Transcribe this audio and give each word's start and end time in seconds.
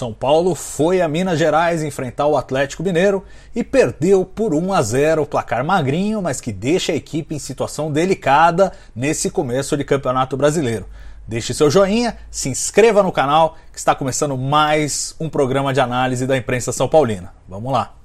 São 0.00 0.14
Paulo 0.14 0.54
foi 0.54 1.02
a 1.02 1.08
Minas 1.08 1.38
Gerais 1.38 1.82
enfrentar 1.82 2.26
o 2.26 2.34
Atlético 2.34 2.82
Mineiro 2.82 3.22
e 3.54 3.62
perdeu 3.62 4.24
por 4.24 4.54
1 4.54 4.72
a 4.72 4.80
0, 4.80 5.26
placar 5.26 5.62
magrinho, 5.62 6.22
mas 6.22 6.40
que 6.40 6.50
deixa 6.50 6.92
a 6.92 6.94
equipe 6.94 7.34
em 7.34 7.38
situação 7.38 7.92
delicada 7.92 8.72
nesse 8.96 9.28
começo 9.28 9.76
de 9.76 9.84
Campeonato 9.84 10.38
Brasileiro. 10.38 10.86
Deixe 11.28 11.52
seu 11.52 11.70
joinha, 11.70 12.16
se 12.30 12.48
inscreva 12.48 13.02
no 13.02 13.12
canal, 13.12 13.58
que 13.70 13.78
está 13.78 13.94
começando 13.94 14.38
mais 14.38 15.14
um 15.20 15.28
programa 15.28 15.70
de 15.70 15.82
análise 15.82 16.26
da 16.26 16.34
imprensa 16.34 16.72
São 16.72 16.88
Paulina. 16.88 17.34
Vamos 17.46 17.70
lá! 17.70 17.99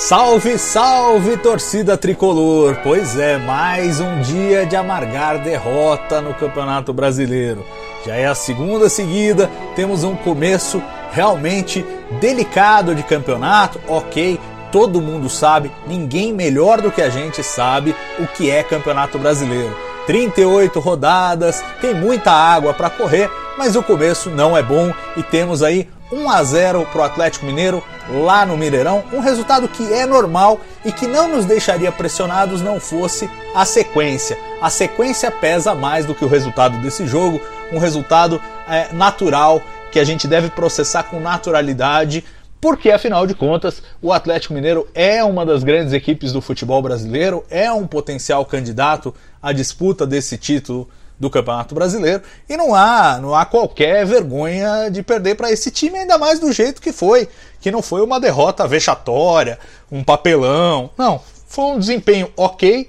Salve, 0.00 0.58
salve 0.58 1.36
torcida 1.36 1.94
tricolor! 1.94 2.78
Pois 2.82 3.18
é, 3.18 3.36
mais 3.36 4.00
um 4.00 4.22
dia 4.22 4.64
de 4.64 4.74
amargar 4.74 5.42
derrota 5.42 6.22
no 6.22 6.32
Campeonato 6.32 6.90
Brasileiro. 6.90 7.62
Já 8.06 8.16
é 8.16 8.26
a 8.26 8.34
segunda 8.34 8.88
seguida, 8.88 9.50
temos 9.76 10.02
um 10.02 10.16
começo 10.16 10.82
realmente 11.12 11.84
delicado 12.18 12.94
de 12.94 13.02
campeonato, 13.02 13.78
ok. 13.86 14.40
Todo 14.72 15.02
mundo 15.02 15.28
sabe, 15.28 15.70
ninguém 15.86 16.32
melhor 16.32 16.80
do 16.80 16.90
que 16.90 17.02
a 17.02 17.10
gente 17.10 17.42
sabe 17.42 17.94
o 18.18 18.26
que 18.26 18.50
é 18.50 18.62
Campeonato 18.62 19.18
Brasileiro. 19.18 19.76
38 20.06 20.80
rodadas, 20.80 21.62
tem 21.78 21.94
muita 21.94 22.32
água 22.32 22.72
para 22.72 22.88
correr, 22.88 23.30
mas 23.58 23.76
o 23.76 23.82
começo 23.82 24.30
não 24.30 24.56
é 24.56 24.62
bom 24.62 24.94
e 25.14 25.22
temos 25.22 25.62
aí 25.62 25.86
1 26.12 26.30
a 26.30 26.42
0 26.42 26.86
para 26.86 27.00
o 27.00 27.04
Atlético 27.04 27.46
Mineiro 27.46 27.82
lá 28.08 28.44
no 28.44 28.56
Mineirão, 28.56 29.04
um 29.12 29.20
resultado 29.20 29.68
que 29.68 29.92
é 29.92 30.04
normal 30.04 30.60
e 30.84 30.90
que 30.90 31.06
não 31.06 31.28
nos 31.28 31.44
deixaria 31.44 31.92
pressionados 31.92 32.60
não 32.60 32.80
fosse 32.80 33.30
a 33.54 33.64
sequência. 33.64 34.36
A 34.60 34.68
sequência 34.68 35.30
pesa 35.30 35.74
mais 35.74 36.04
do 36.04 36.14
que 36.14 36.24
o 36.24 36.28
resultado 36.28 36.78
desse 36.78 37.06
jogo, 37.06 37.40
um 37.72 37.78
resultado 37.78 38.40
é, 38.68 38.92
natural 38.92 39.62
que 39.92 39.98
a 39.98 40.04
gente 40.04 40.26
deve 40.26 40.50
processar 40.50 41.04
com 41.04 41.20
naturalidade, 41.20 42.24
porque 42.60 42.90
afinal 42.90 43.26
de 43.26 43.34
contas 43.34 43.82
o 44.02 44.12
Atlético 44.12 44.54
Mineiro 44.54 44.86
é 44.94 45.24
uma 45.24 45.46
das 45.46 45.62
grandes 45.62 45.92
equipes 45.92 46.32
do 46.32 46.40
futebol 46.40 46.82
brasileiro, 46.82 47.44
é 47.48 47.72
um 47.72 47.86
potencial 47.86 48.44
candidato 48.44 49.14
à 49.42 49.52
disputa 49.52 50.06
desse 50.06 50.36
título 50.36 50.88
do 51.20 51.28
Campeonato 51.28 51.74
Brasileiro 51.74 52.22
e 52.48 52.56
não 52.56 52.74
há, 52.74 53.18
não 53.20 53.34
há 53.34 53.44
qualquer 53.44 54.06
vergonha 54.06 54.88
de 54.90 55.02
perder 55.02 55.34
para 55.34 55.52
esse 55.52 55.70
time, 55.70 55.98
ainda 55.98 56.16
mais 56.16 56.40
do 56.40 56.50
jeito 56.50 56.80
que 56.80 56.90
foi, 56.90 57.28
que 57.60 57.70
não 57.70 57.82
foi 57.82 58.00
uma 58.00 58.18
derrota 58.18 58.66
vexatória, 58.66 59.58
um 59.92 60.02
papelão, 60.02 60.88
não, 60.96 61.20
foi 61.46 61.64
um 61.66 61.78
desempenho 61.78 62.32
ok. 62.36 62.88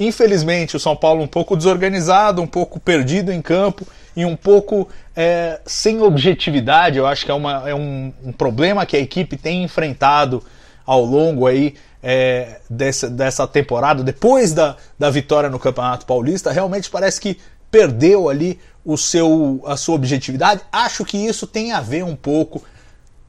Infelizmente, 0.00 0.76
o 0.76 0.80
São 0.80 0.94
Paulo 0.94 1.20
um 1.20 1.26
pouco 1.26 1.56
desorganizado, 1.56 2.40
um 2.40 2.46
pouco 2.46 2.78
perdido 2.78 3.32
em 3.32 3.42
campo 3.42 3.84
e 4.14 4.24
um 4.24 4.36
pouco 4.36 4.88
é, 5.16 5.60
sem 5.66 6.00
objetividade. 6.00 6.98
Eu 6.98 7.06
acho 7.06 7.24
que 7.24 7.32
é, 7.32 7.34
uma, 7.34 7.68
é 7.68 7.74
um, 7.74 8.12
um 8.24 8.30
problema 8.30 8.86
que 8.86 8.96
a 8.96 9.00
equipe 9.00 9.36
tem 9.36 9.64
enfrentado 9.64 10.40
ao 10.86 11.04
longo 11.04 11.48
aí 11.48 11.74
é, 12.02 12.60
dessa, 12.68 13.08
dessa 13.08 13.46
temporada, 13.46 14.02
depois 14.02 14.52
da, 14.52 14.76
da 14.98 15.10
vitória 15.10 15.48
no 15.48 15.58
Campeonato 15.58 16.06
Paulista, 16.06 16.52
realmente 16.52 16.90
parece 16.90 17.20
que 17.20 17.38
perdeu 17.70 18.28
ali 18.28 18.58
o 18.84 18.96
seu, 18.96 19.62
a 19.66 19.76
sua 19.76 19.96
objetividade. 19.96 20.62
Acho 20.72 21.04
que 21.04 21.18
isso 21.18 21.46
tem 21.46 21.72
a 21.72 21.80
ver 21.80 22.04
um 22.04 22.16
pouco 22.16 22.62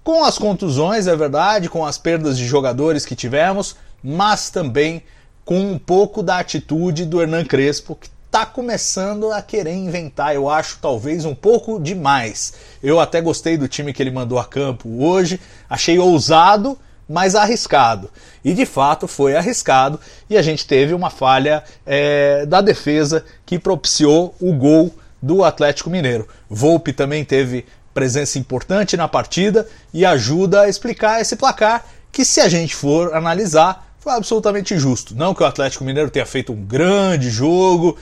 com 0.03 0.24
as 0.24 0.38
contusões, 0.38 1.08
é 1.08 1.16
verdade, 1.16 1.69
com 1.69 1.85
as 1.85 1.97
perdas 1.97 2.38
de 2.38 2.46
jogadores 2.46 3.06
que 3.06 3.16
tivemos, 3.16 3.75
mas 4.03 4.50
também 4.50 5.03
com 5.44 5.59
um 5.59 5.78
pouco 5.78 6.24
da 6.24 6.40
atitude 6.40 7.06
do 7.06 7.22
Hernan 7.22 7.44
Crespo, 7.44 7.96
que 7.96 8.08
está 8.29 8.46
começando 8.46 9.31
a 9.31 9.41
querer 9.41 9.74
inventar, 9.74 10.35
eu 10.35 10.47
acho 10.47 10.78
talvez 10.79 11.25
um 11.25 11.34
pouco 11.34 11.79
demais. 11.79 12.53
Eu 12.81 13.00
até 13.00 13.19
gostei 13.19 13.58
do 13.58 13.68
time 13.68 13.91
que 13.91 14.02
ele 14.03 14.12
mandou 14.12 14.38
a 14.38 14.46
campo 14.46 15.03
hoje, 15.03 15.40
achei 15.68 15.97
ousado, 15.97 16.78
mas 17.09 17.34
arriscado. 17.34 18.12
E 18.46 18.53
de 18.53 18.66
fato 18.66 19.08
foi 19.08 19.36
arriscado 19.36 20.00
e 20.30 20.38
a 20.38 20.42
gente 20.44 20.68
teve 20.68 20.94
uma 20.94 21.09
falha 21.09 21.64
é, 21.86 22.46
da 22.46 22.62
defesa 22.62 23.25
que 23.46 23.58
propiciou 23.58 24.36
o 24.40 24.53
gol 24.53 24.94
do 25.22 25.44
Atlético 25.44 25.90
Mineiro. 25.90 26.28
Volpe 26.47 26.94
também 26.94 27.25
teve 27.25 27.66
presença 27.94 28.38
importante 28.38 28.96
na 28.96 29.08
partida 29.08 29.68
e 29.94 30.06
ajuda 30.06 30.62
a 30.62 30.70
explicar 30.70 31.20
esse 31.20 31.36
placar 31.36 31.84
que, 32.12 32.24
se 32.24 32.40
a 32.40 32.47
gente 32.47 32.75
for 32.75 33.14
analisar, 33.14 33.94
foi 34.00 34.14
absolutamente 34.14 34.78
justo. 34.78 35.16
Não 35.16 35.34
que 35.34 35.44
o 35.44 35.46
Atlético 35.46 35.84
Mineiro 35.84 36.09
tenha 36.09 36.26
feito 36.26 36.53
um 36.53 36.64
grande 36.64 37.30
jogo, 37.30 37.97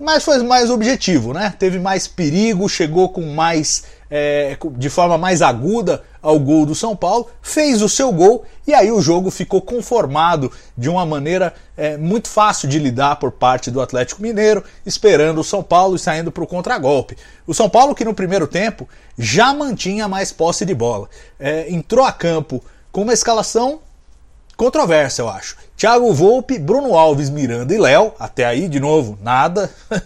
mas 0.00 0.24
foi 0.24 0.42
mais 0.42 0.70
objetivo, 0.70 1.34
né? 1.34 1.54
Teve 1.58 1.78
mais 1.78 2.08
perigo, 2.08 2.66
chegou 2.68 3.10
com 3.10 3.20
mais 3.34 3.84
é, 4.10 4.56
de 4.76 4.88
forma 4.88 5.18
mais 5.18 5.42
aguda 5.42 6.02
ao 6.22 6.38
gol 6.38 6.66
do 6.66 6.74
São 6.74 6.96
Paulo, 6.96 7.28
fez 7.40 7.82
o 7.82 7.88
seu 7.88 8.10
gol 8.10 8.44
e 8.66 8.74
aí 8.74 8.90
o 8.90 9.00
jogo 9.00 9.30
ficou 9.30 9.60
conformado 9.60 10.50
de 10.76 10.88
uma 10.88 11.04
maneira 11.06 11.54
é, 11.76 11.96
muito 11.96 12.28
fácil 12.28 12.68
de 12.68 12.78
lidar 12.78 13.16
por 13.16 13.30
parte 13.30 13.70
do 13.70 13.80
Atlético 13.80 14.22
Mineiro, 14.22 14.64
esperando 14.84 15.40
o 15.40 15.44
São 15.44 15.62
Paulo 15.62 15.96
e 15.96 15.98
saindo 15.98 16.32
para 16.32 16.42
o 16.44 16.46
contragolpe. 16.46 17.16
O 17.46 17.54
São 17.54 17.68
Paulo 17.68 17.94
que 17.94 18.04
no 18.04 18.14
primeiro 18.14 18.46
tempo 18.46 18.88
já 19.18 19.52
mantinha 19.52 20.08
mais 20.08 20.32
posse 20.32 20.64
de 20.64 20.74
bola, 20.74 21.08
é, 21.38 21.70
entrou 21.70 22.04
a 22.04 22.12
campo 22.12 22.62
com 22.90 23.02
uma 23.02 23.12
escalação 23.12 23.80
controversa, 24.60 25.22
eu 25.22 25.28
acho. 25.30 25.56
Thiago 25.74 26.12
Volpe, 26.12 26.58
Bruno 26.58 26.94
Alves, 26.94 27.30
Miranda 27.30 27.74
e 27.74 27.78
Léo, 27.78 28.12
até 28.20 28.44
aí 28.44 28.68
de 28.68 28.78
novo 28.78 29.18
nada. 29.22 29.70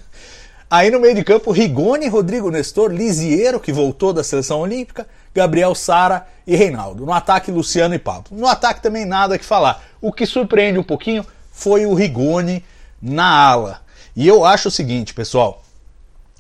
Aí 0.71 0.91
no 0.91 0.99
meio 0.99 1.15
de 1.15 1.23
campo, 1.23 1.53
Rigoni, 1.53 2.09
Rodrigo 2.09 2.51
Nestor, 2.51 2.91
Lisiero, 2.91 3.61
que 3.61 3.73
voltou 3.73 4.13
da 4.13 4.25
seleção 4.25 4.59
olímpica, 4.59 5.07
Gabriel 5.33 5.73
Sara 5.73 6.27
e 6.45 6.57
Reinaldo. 6.57 7.07
No 7.07 7.13
ataque, 7.13 7.53
Luciano 7.53 7.95
e 7.95 7.99
Pablo. 7.99 8.25
No 8.33 8.49
ataque 8.49 8.83
também 8.83 9.05
nada 9.05 9.39
que 9.39 9.45
falar. 9.45 9.85
O 10.01 10.13
que 10.13 10.27
surpreende 10.27 10.79
um 10.79 10.83
pouquinho 10.83 11.25
foi 11.53 11.87
o 11.87 11.95
Rigoni 11.95 12.65
na 13.01 13.27
ala. 13.27 13.83
E 14.17 14.27
eu 14.27 14.45
acho 14.45 14.67
o 14.67 14.71
seguinte, 14.71 15.15
pessoal. 15.15 15.63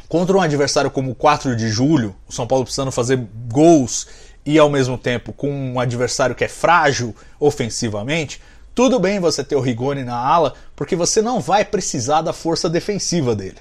Contra 0.08 0.36
um 0.36 0.40
adversário 0.40 0.90
como 0.90 1.12
o 1.12 1.14
4 1.14 1.54
de 1.54 1.68
julho, 1.68 2.16
o 2.26 2.32
São 2.32 2.46
Paulo 2.46 2.64
precisando 2.64 2.90
fazer 2.90 3.24
gols 3.52 4.08
e 4.44 4.58
ao 4.58 4.68
mesmo 4.68 4.98
tempo 4.98 5.32
com 5.32 5.50
um 5.50 5.80
adversário 5.80 6.34
que 6.34 6.44
é 6.44 6.48
frágil 6.48 7.14
ofensivamente, 7.40 8.40
tudo 8.74 8.98
bem 8.98 9.20
você 9.20 9.44
ter 9.44 9.56
o 9.56 9.60
Rigoni 9.60 10.02
na 10.02 10.16
ala, 10.16 10.54
porque 10.74 10.96
você 10.96 11.22
não 11.22 11.40
vai 11.40 11.64
precisar 11.64 12.22
da 12.22 12.32
força 12.32 12.68
defensiva 12.68 13.34
dele. 13.34 13.58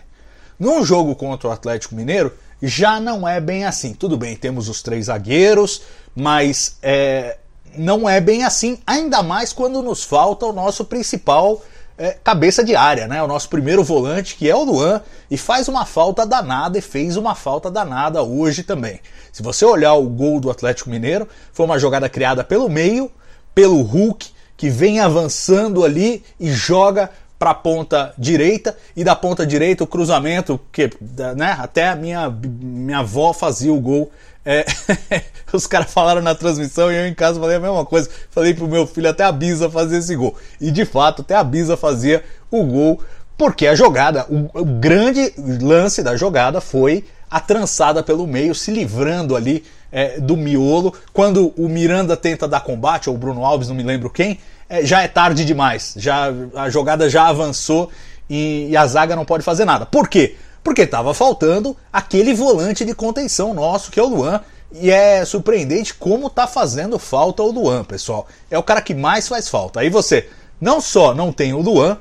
Num 0.59 0.83
jogo 0.83 1.15
contra 1.15 1.47
o 1.47 1.51
Atlético 1.51 1.95
Mineiro, 1.95 2.33
já 2.61 2.99
não 2.99 3.27
é 3.27 3.39
bem 3.39 3.65
assim. 3.65 3.93
Tudo 3.93 4.17
bem, 4.17 4.35
temos 4.35 4.69
os 4.69 4.81
três 4.81 5.05
zagueiros, 5.05 5.83
mas 6.15 6.77
é, 6.81 7.37
não 7.77 8.07
é 8.09 8.19
bem 8.19 8.43
assim, 8.43 8.79
ainda 8.87 9.21
mais 9.21 9.51
quando 9.53 9.81
nos 9.81 10.03
falta 10.03 10.45
o 10.45 10.53
nosso 10.53 10.85
principal 10.85 11.61
é, 11.97 12.17
cabeça 12.23 12.63
de 12.63 12.75
área, 12.75 13.07
né? 13.07 13.21
O 13.21 13.27
nosso 13.27 13.49
primeiro 13.49 13.83
volante, 13.83 14.35
que 14.35 14.49
é 14.49 14.55
o 14.55 14.63
Luan, 14.63 15.01
e 15.29 15.37
faz 15.37 15.67
uma 15.67 15.85
falta 15.85 16.25
danada 16.25 16.77
e 16.77 16.81
fez 16.81 17.17
uma 17.17 17.35
falta 17.35 17.69
danada 17.69 18.23
hoje 18.23 18.63
também. 18.63 18.99
Se 19.31 19.43
você 19.43 19.65
olhar 19.65 19.93
o 19.93 20.09
gol 20.09 20.39
do 20.39 20.49
Atlético 20.49 20.89
Mineiro, 20.89 21.27
foi 21.51 21.65
uma 21.65 21.79
jogada 21.79 22.09
criada 22.09 22.43
pelo 22.43 22.69
meio, 22.69 23.11
pelo 23.53 23.81
Hulk, 23.81 24.31
que 24.57 24.69
vem 24.69 24.99
avançando 24.99 25.83
ali 25.83 26.23
e 26.39 26.51
joga 26.51 27.09
para 27.37 27.51
a 27.51 27.55
ponta 27.55 28.13
direita 28.17 28.77
e 28.95 29.03
da 29.03 29.15
ponta 29.15 29.45
direita 29.45 29.83
o 29.83 29.87
cruzamento 29.87 30.57
que 30.71 30.89
né, 31.35 31.57
até 31.59 31.89
a 31.89 31.95
minha, 31.95 32.29
minha 32.29 32.99
avó 32.99 33.33
fazia 33.33 33.73
o 33.73 33.81
gol. 33.81 34.09
É, 34.45 34.65
os 35.53 35.65
caras 35.67 35.91
falaram 35.91 36.21
na 36.21 36.35
transmissão 36.35 36.91
e 36.91 36.95
eu 36.95 37.07
em 37.07 37.13
casa 37.13 37.39
falei 37.39 37.57
a 37.57 37.59
mesma 37.59 37.85
coisa. 37.85 38.09
Falei 38.29 38.53
pro 38.53 38.67
meu 38.67 38.85
filho 38.85 39.09
até 39.09 39.23
a 39.23 39.31
Bisa 39.31 39.69
fazer 39.69 39.97
esse 39.97 40.15
gol. 40.15 40.35
E 40.59 40.71
de 40.71 40.85
fato, 40.85 41.21
até 41.21 41.35
a 41.35 41.43
Bisa 41.43 41.77
fazia 41.77 42.23
o 42.51 42.63
gol, 42.63 43.01
porque 43.37 43.67
a 43.67 43.75
jogada, 43.75 44.25
o, 44.29 44.49
o 44.61 44.65
grande 44.65 45.33
lance 45.61 46.03
da 46.03 46.15
jogada 46.15 46.61
foi 46.61 47.05
a 47.29 47.39
trançada 47.39 48.03
pelo 48.03 48.27
meio, 48.27 48.53
se 48.53 48.69
livrando 48.69 49.35
ali 49.35 49.63
é, 49.91 50.19
do 50.19 50.37
miolo. 50.37 50.93
Quando 51.11 51.53
o 51.57 51.67
Miranda 51.67 52.15
tenta 52.15 52.47
dar 52.47 52.61
combate, 52.61 53.09
ou 53.09 53.15
o 53.15 53.17
Bruno 53.17 53.43
Alves, 53.43 53.69
não 53.69 53.75
me 53.75 53.83
lembro 53.83 54.09
quem, 54.09 54.39
é, 54.69 54.85
já 54.85 55.01
é 55.01 55.07
tarde 55.07 55.45
demais. 55.45 55.93
Já 55.97 56.31
a 56.55 56.69
jogada 56.69 57.09
já 57.09 57.27
avançou 57.27 57.89
e, 58.29 58.67
e, 58.69 58.77
a 58.77 58.85
zaga 58.87 59.15
não 59.15 59.25
pode 59.25 59.43
fazer 59.43 59.65
nada. 59.65 59.85
Por 59.85 60.07
quê? 60.07 60.35
Porque 60.63 60.83
estava 60.83 61.13
faltando 61.13 61.75
aquele 61.91 62.33
volante 62.33 62.85
de 62.85 62.95
contenção 62.95 63.53
nosso, 63.53 63.91
que 63.91 63.99
é 63.99 64.03
o 64.03 64.07
Luan. 64.07 64.41
E 64.71 64.89
é 64.89 65.23
surpreendente 65.23 65.93
como 65.93 66.29
tá 66.29 66.47
fazendo 66.47 66.97
falta 66.97 67.43
o 67.43 67.51
Luan, 67.51 67.83
pessoal. 67.83 68.27
É 68.49 68.57
o 68.57 68.63
cara 68.63 68.81
que 68.81 68.95
mais 68.95 69.27
faz 69.27 69.47
falta. 69.47 69.81
Aí 69.81 69.89
você 69.89 70.29
não 70.59 70.79
só 70.81 71.13
não 71.13 71.31
tem 71.31 71.53
o 71.53 71.61
Luan, 71.61 71.97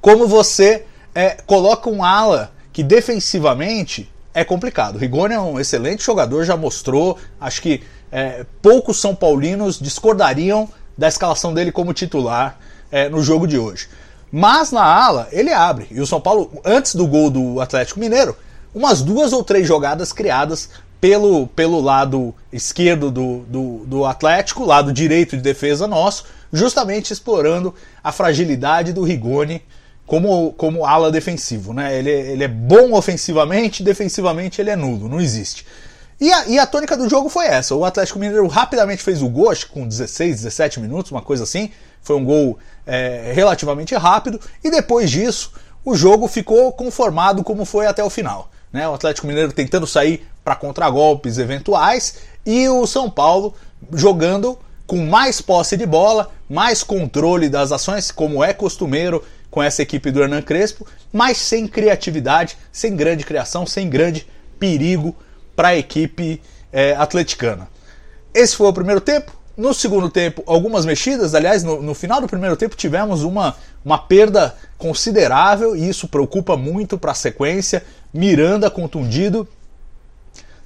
como 0.00 0.26
você 0.26 0.86
é, 1.14 1.36
coloca 1.46 1.88
um 1.88 2.02
ala 2.02 2.52
que 2.72 2.82
defensivamente 2.82 4.10
é 4.34 4.44
complicado. 4.44 4.96
O 4.96 4.98
Rigoni 4.98 5.34
é 5.34 5.40
um 5.40 5.60
excelente 5.60 6.02
jogador, 6.02 6.44
já 6.44 6.56
mostrou. 6.56 7.18
Acho 7.40 7.60
que 7.62 7.82
é, 8.10 8.44
poucos 8.60 9.00
São 9.00 9.14
Paulinos 9.14 9.78
discordariam 9.78 10.68
da 10.96 11.08
escalação 11.08 11.52
dele 11.54 11.70
como 11.70 11.92
titular 11.92 12.58
é, 12.90 13.08
no 13.08 13.22
jogo 13.22 13.46
de 13.46 13.58
hoje. 13.58 13.88
Mas 14.32 14.72
na 14.72 14.82
ala, 14.82 15.28
ele 15.30 15.52
abre. 15.52 15.86
E 15.90 16.00
o 16.00 16.06
São 16.06 16.18
Paulo, 16.18 16.50
antes 16.64 16.94
do 16.94 17.06
gol 17.06 17.28
do 17.28 17.60
Atlético 17.60 18.00
Mineiro, 18.00 18.34
umas 18.74 19.02
duas 19.02 19.30
ou 19.30 19.44
três 19.44 19.68
jogadas 19.68 20.10
criadas 20.10 20.70
pelo, 20.98 21.46
pelo 21.48 21.80
lado 21.80 22.34
esquerdo 22.50 23.10
do, 23.10 23.40
do, 23.40 23.84
do 23.84 24.04
Atlético, 24.06 24.64
lado 24.64 24.92
direito 24.92 25.36
de 25.36 25.42
defesa 25.42 25.86
nosso, 25.86 26.24
justamente 26.50 27.12
explorando 27.12 27.74
a 28.02 28.10
fragilidade 28.10 28.92
do 28.92 29.02
Rigoni 29.02 29.62
como, 30.06 30.52
como 30.52 30.86
ala 30.86 31.10
defensivo. 31.10 31.74
Né? 31.74 31.98
Ele, 31.98 32.10
ele 32.10 32.44
é 32.44 32.48
bom 32.48 32.94
ofensivamente, 32.94 33.82
defensivamente 33.82 34.60
ele 34.60 34.70
é 34.70 34.76
nulo, 34.76 35.08
não 35.08 35.20
existe. 35.20 35.66
E 36.22 36.32
a, 36.32 36.46
e 36.46 36.56
a 36.56 36.64
tônica 36.64 36.96
do 36.96 37.08
jogo 37.08 37.28
foi 37.28 37.46
essa. 37.46 37.74
O 37.74 37.84
Atlético 37.84 38.16
Mineiro 38.16 38.46
rapidamente 38.46 39.02
fez 39.02 39.20
o 39.22 39.28
gol, 39.28 39.50
acho 39.50 39.66
que 39.66 39.72
com 39.72 39.88
16, 39.88 40.42
17 40.42 40.78
minutos, 40.78 41.10
uma 41.10 41.20
coisa 41.20 41.42
assim. 41.42 41.72
Foi 42.00 42.14
um 42.14 42.24
gol 42.24 42.60
é, 42.86 43.32
relativamente 43.34 43.92
rápido. 43.96 44.40
E 44.62 44.70
depois 44.70 45.10
disso, 45.10 45.52
o 45.84 45.96
jogo 45.96 46.28
ficou 46.28 46.70
conformado 46.70 47.42
como 47.42 47.64
foi 47.64 47.88
até 47.88 48.04
o 48.04 48.08
final. 48.08 48.48
Né? 48.72 48.88
O 48.88 48.94
Atlético 48.94 49.26
Mineiro 49.26 49.52
tentando 49.52 49.84
sair 49.84 50.24
para 50.44 50.54
contragolpes 50.54 51.38
eventuais 51.38 52.18
e 52.46 52.68
o 52.68 52.86
São 52.86 53.10
Paulo 53.10 53.52
jogando 53.92 54.56
com 54.86 55.04
mais 55.04 55.40
posse 55.40 55.76
de 55.76 55.86
bola, 55.86 56.30
mais 56.48 56.84
controle 56.84 57.48
das 57.48 57.72
ações, 57.72 58.12
como 58.12 58.44
é 58.44 58.52
costumeiro 58.52 59.24
com 59.50 59.60
essa 59.60 59.82
equipe 59.82 60.12
do 60.12 60.22
Hernan 60.22 60.42
Crespo, 60.42 60.86
mas 61.12 61.36
sem 61.38 61.66
criatividade, 61.66 62.56
sem 62.70 62.94
grande 62.94 63.24
criação, 63.24 63.66
sem 63.66 63.90
grande 63.90 64.24
perigo 64.56 65.16
para 65.54 65.68
a 65.68 65.76
equipe 65.76 66.40
é, 66.72 66.94
atleticana. 66.94 67.68
Esse 68.34 68.56
foi 68.56 68.66
o 68.66 68.72
primeiro 68.72 69.00
tempo. 69.00 69.32
No 69.56 69.74
segundo 69.74 70.08
tempo, 70.08 70.42
algumas 70.46 70.86
mexidas. 70.86 71.34
Aliás, 71.34 71.62
no, 71.62 71.82
no, 71.82 71.94
final 71.94 72.20
do 72.20 72.26
primeiro 72.26 72.56
tempo 72.56 72.74
tivemos 72.74 73.22
uma, 73.22 73.54
uma 73.84 73.98
perda 73.98 74.54
considerável 74.78 75.76
e 75.76 75.88
isso 75.88 76.08
preocupa 76.08 76.56
muito 76.56 76.96
para 76.96 77.12
a 77.12 77.14
sequência. 77.14 77.84
Miranda 78.12 78.70
contundido 78.70 79.46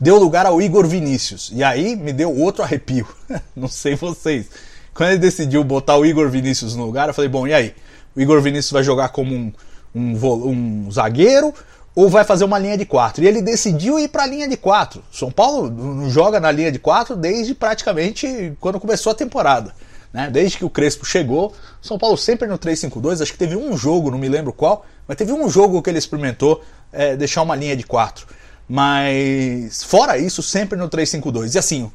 deu 0.00 0.19
lugar 0.19 0.47
ao 0.47 0.62
Igor 0.62 0.87
Vinícius. 0.87 1.50
E 1.53 1.65
aí 1.65 1.97
me 1.97 2.12
deu 2.12 2.35
outro 2.35 2.62
arrepio. 2.62 3.06
Não 3.56 3.69
sei 3.69 3.97
vocês. 3.97 4.47
Quando 4.94 5.11
ele 5.11 5.19
decidiu 5.19 5.62
botar 5.65 5.97
o 5.97 6.06
Igor 6.06 6.29
Vinícius 6.31 6.77
no 6.77 6.87
lugar, 6.87 7.09
eu 7.09 7.15
falei: 7.15 7.29
bom, 7.29 7.47
e 7.47 7.53
aí? 7.53 7.75
O 8.15 8.21
Igor 8.21 8.41
Vinícius 8.41 8.73
vai 8.73 8.83
jogar 8.83 9.11
como 9.11 9.35
um, 9.35 9.53
um, 9.94 10.87
um 10.87 10.91
zagueiro 10.91 11.53
ou 11.96 12.10
vai 12.10 12.25
fazer 12.25 12.44
uma 12.44 12.58
linha 12.58 12.76
de 12.76 12.84
quatro. 12.84 13.25
E 13.25 13.26
ele 13.26 13.40
decidiu 13.40 13.98
ir 13.98 14.08
para 14.08 14.25
a 14.25 14.26
linha 14.26 14.46
de 14.46 14.56
quatro. 14.56 15.02
São 15.10 15.32
Paulo 15.32 15.70
não 15.70 16.10
joga 16.10 16.38
na 16.38 16.52
linha 16.52 16.70
de 16.70 16.78
quatro 16.78 17.16
desde 17.16 17.54
praticamente 17.54 18.52
quando 18.60 18.78
começou 18.78 19.12
a 19.12 19.14
temporada. 19.14 19.75
Né? 20.12 20.28
Desde 20.31 20.58
que 20.58 20.64
o 20.64 20.69
Crespo 20.69 21.06
chegou, 21.06 21.54
São 21.81 21.98
Paulo 21.98 22.19
sempre 22.19 22.46
no 22.46 22.58
3-5-2. 22.58 23.22
Acho 23.22 23.32
que 23.32 23.38
teve 23.38 23.56
um 23.56 23.75
jogo, 23.78 24.10
não 24.10 24.19
me 24.19 24.28
lembro 24.28 24.52
qual, 24.52 24.84
mas 25.08 25.16
teve 25.16 25.32
um 25.32 25.48
jogo 25.48 25.81
que 25.81 25.88
ele 25.88 25.98
experimentou 25.98 26.62
é, 26.93 27.16
deixar 27.16 27.40
uma 27.40 27.56
linha 27.56 27.75
de 27.75 27.84
quatro. 27.84 28.26
Mas 28.69 29.82
fora 29.82 30.19
isso, 30.19 30.42
sempre 30.42 30.78
no 30.78 30.90
3-5-2. 30.90 31.54
E 31.54 31.58
assim, 31.58 31.90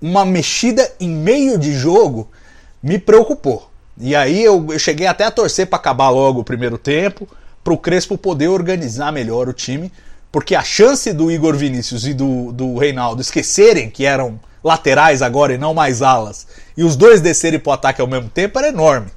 uma 0.00 0.24
mexida 0.24 0.90
em 0.98 1.10
meio 1.10 1.58
de 1.58 1.74
jogo 1.74 2.30
me 2.82 2.98
preocupou. 2.98 3.70
E 3.98 4.16
aí 4.16 4.42
eu, 4.42 4.68
eu 4.70 4.78
cheguei 4.78 5.06
até 5.06 5.24
a 5.24 5.30
torcer 5.30 5.66
para 5.66 5.76
acabar 5.76 6.08
logo 6.08 6.40
o 6.40 6.44
primeiro 6.44 6.78
tempo 6.78 7.28
para 7.64 7.72
o 7.72 7.78
Crespo 7.78 8.18
poder 8.18 8.48
organizar 8.48 9.10
melhor 9.10 9.48
o 9.48 9.52
time, 9.54 9.90
porque 10.30 10.54
a 10.54 10.62
chance 10.62 11.12
do 11.14 11.32
Igor 11.32 11.56
Vinícius 11.56 12.06
e 12.06 12.12
do, 12.12 12.52
do 12.52 12.76
Reinaldo 12.76 13.22
esquecerem 13.22 13.88
que 13.88 14.04
eram 14.04 14.38
laterais 14.62 15.22
agora 15.22 15.54
e 15.54 15.58
não 15.58 15.72
mais 15.72 16.02
alas, 16.02 16.46
e 16.76 16.84
os 16.84 16.94
dois 16.94 17.20
descerem 17.20 17.58
para 17.58 17.70
o 17.70 17.72
ataque 17.72 18.00
ao 18.00 18.06
mesmo 18.06 18.28
tempo 18.28 18.58
era 18.58 18.68
enorme. 18.68 19.10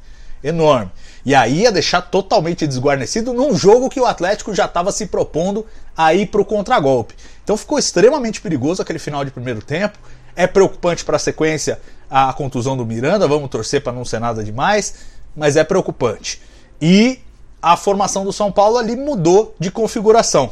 Enorme. 0.44 0.92
E 1.26 1.36
aí 1.36 1.64
ia 1.64 1.72
deixar 1.72 2.02
totalmente 2.04 2.66
desguarnecido 2.66 3.34
num 3.34 3.54
jogo 3.54 3.90
que 3.90 4.00
o 4.00 4.06
Atlético 4.06 4.54
já 4.54 4.64
estava 4.64 4.94
se 4.94 5.08
propondo 5.08 5.66
a 5.96 6.14
ir 6.14 6.28
para 6.28 6.40
o 6.40 6.46
contragolpe. 6.46 7.16
Então 7.44 7.58
ficou 7.58 7.78
extremamente 7.78 8.40
perigoso 8.40 8.82
aquele 8.82 9.00
final 9.00 9.26
de 9.26 9.32
primeiro 9.32 9.62
tempo. 9.62 9.98
É 10.36 10.48
preocupante 10.48 11.04
para 11.04 11.18
a 11.18 11.20
sequência 11.20 11.82
a 12.10 12.32
contusão 12.32 12.78
do 12.78 12.86
Miranda, 12.86 13.28
vamos 13.28 13.50
torcer 13.50 13.82
para 13.84 13.92
não 13.92 14.06
ser 14.06 14.20
nada 14.20 14.42
demais, 14.42 14.94
mas 15.36 15.58
é 15.58 15.64
preocupante. 15.64 16.42
E 16.82 17.20
a 17.62 17.76
formação 17.76 18.24
do 18.24 18.34
São 18.34 18.52
Paulo 18.52 18.78
ali 18.78 18.96
mudou 18.96 19.56
de 19.60 19.72
configuração. 19.72 20.52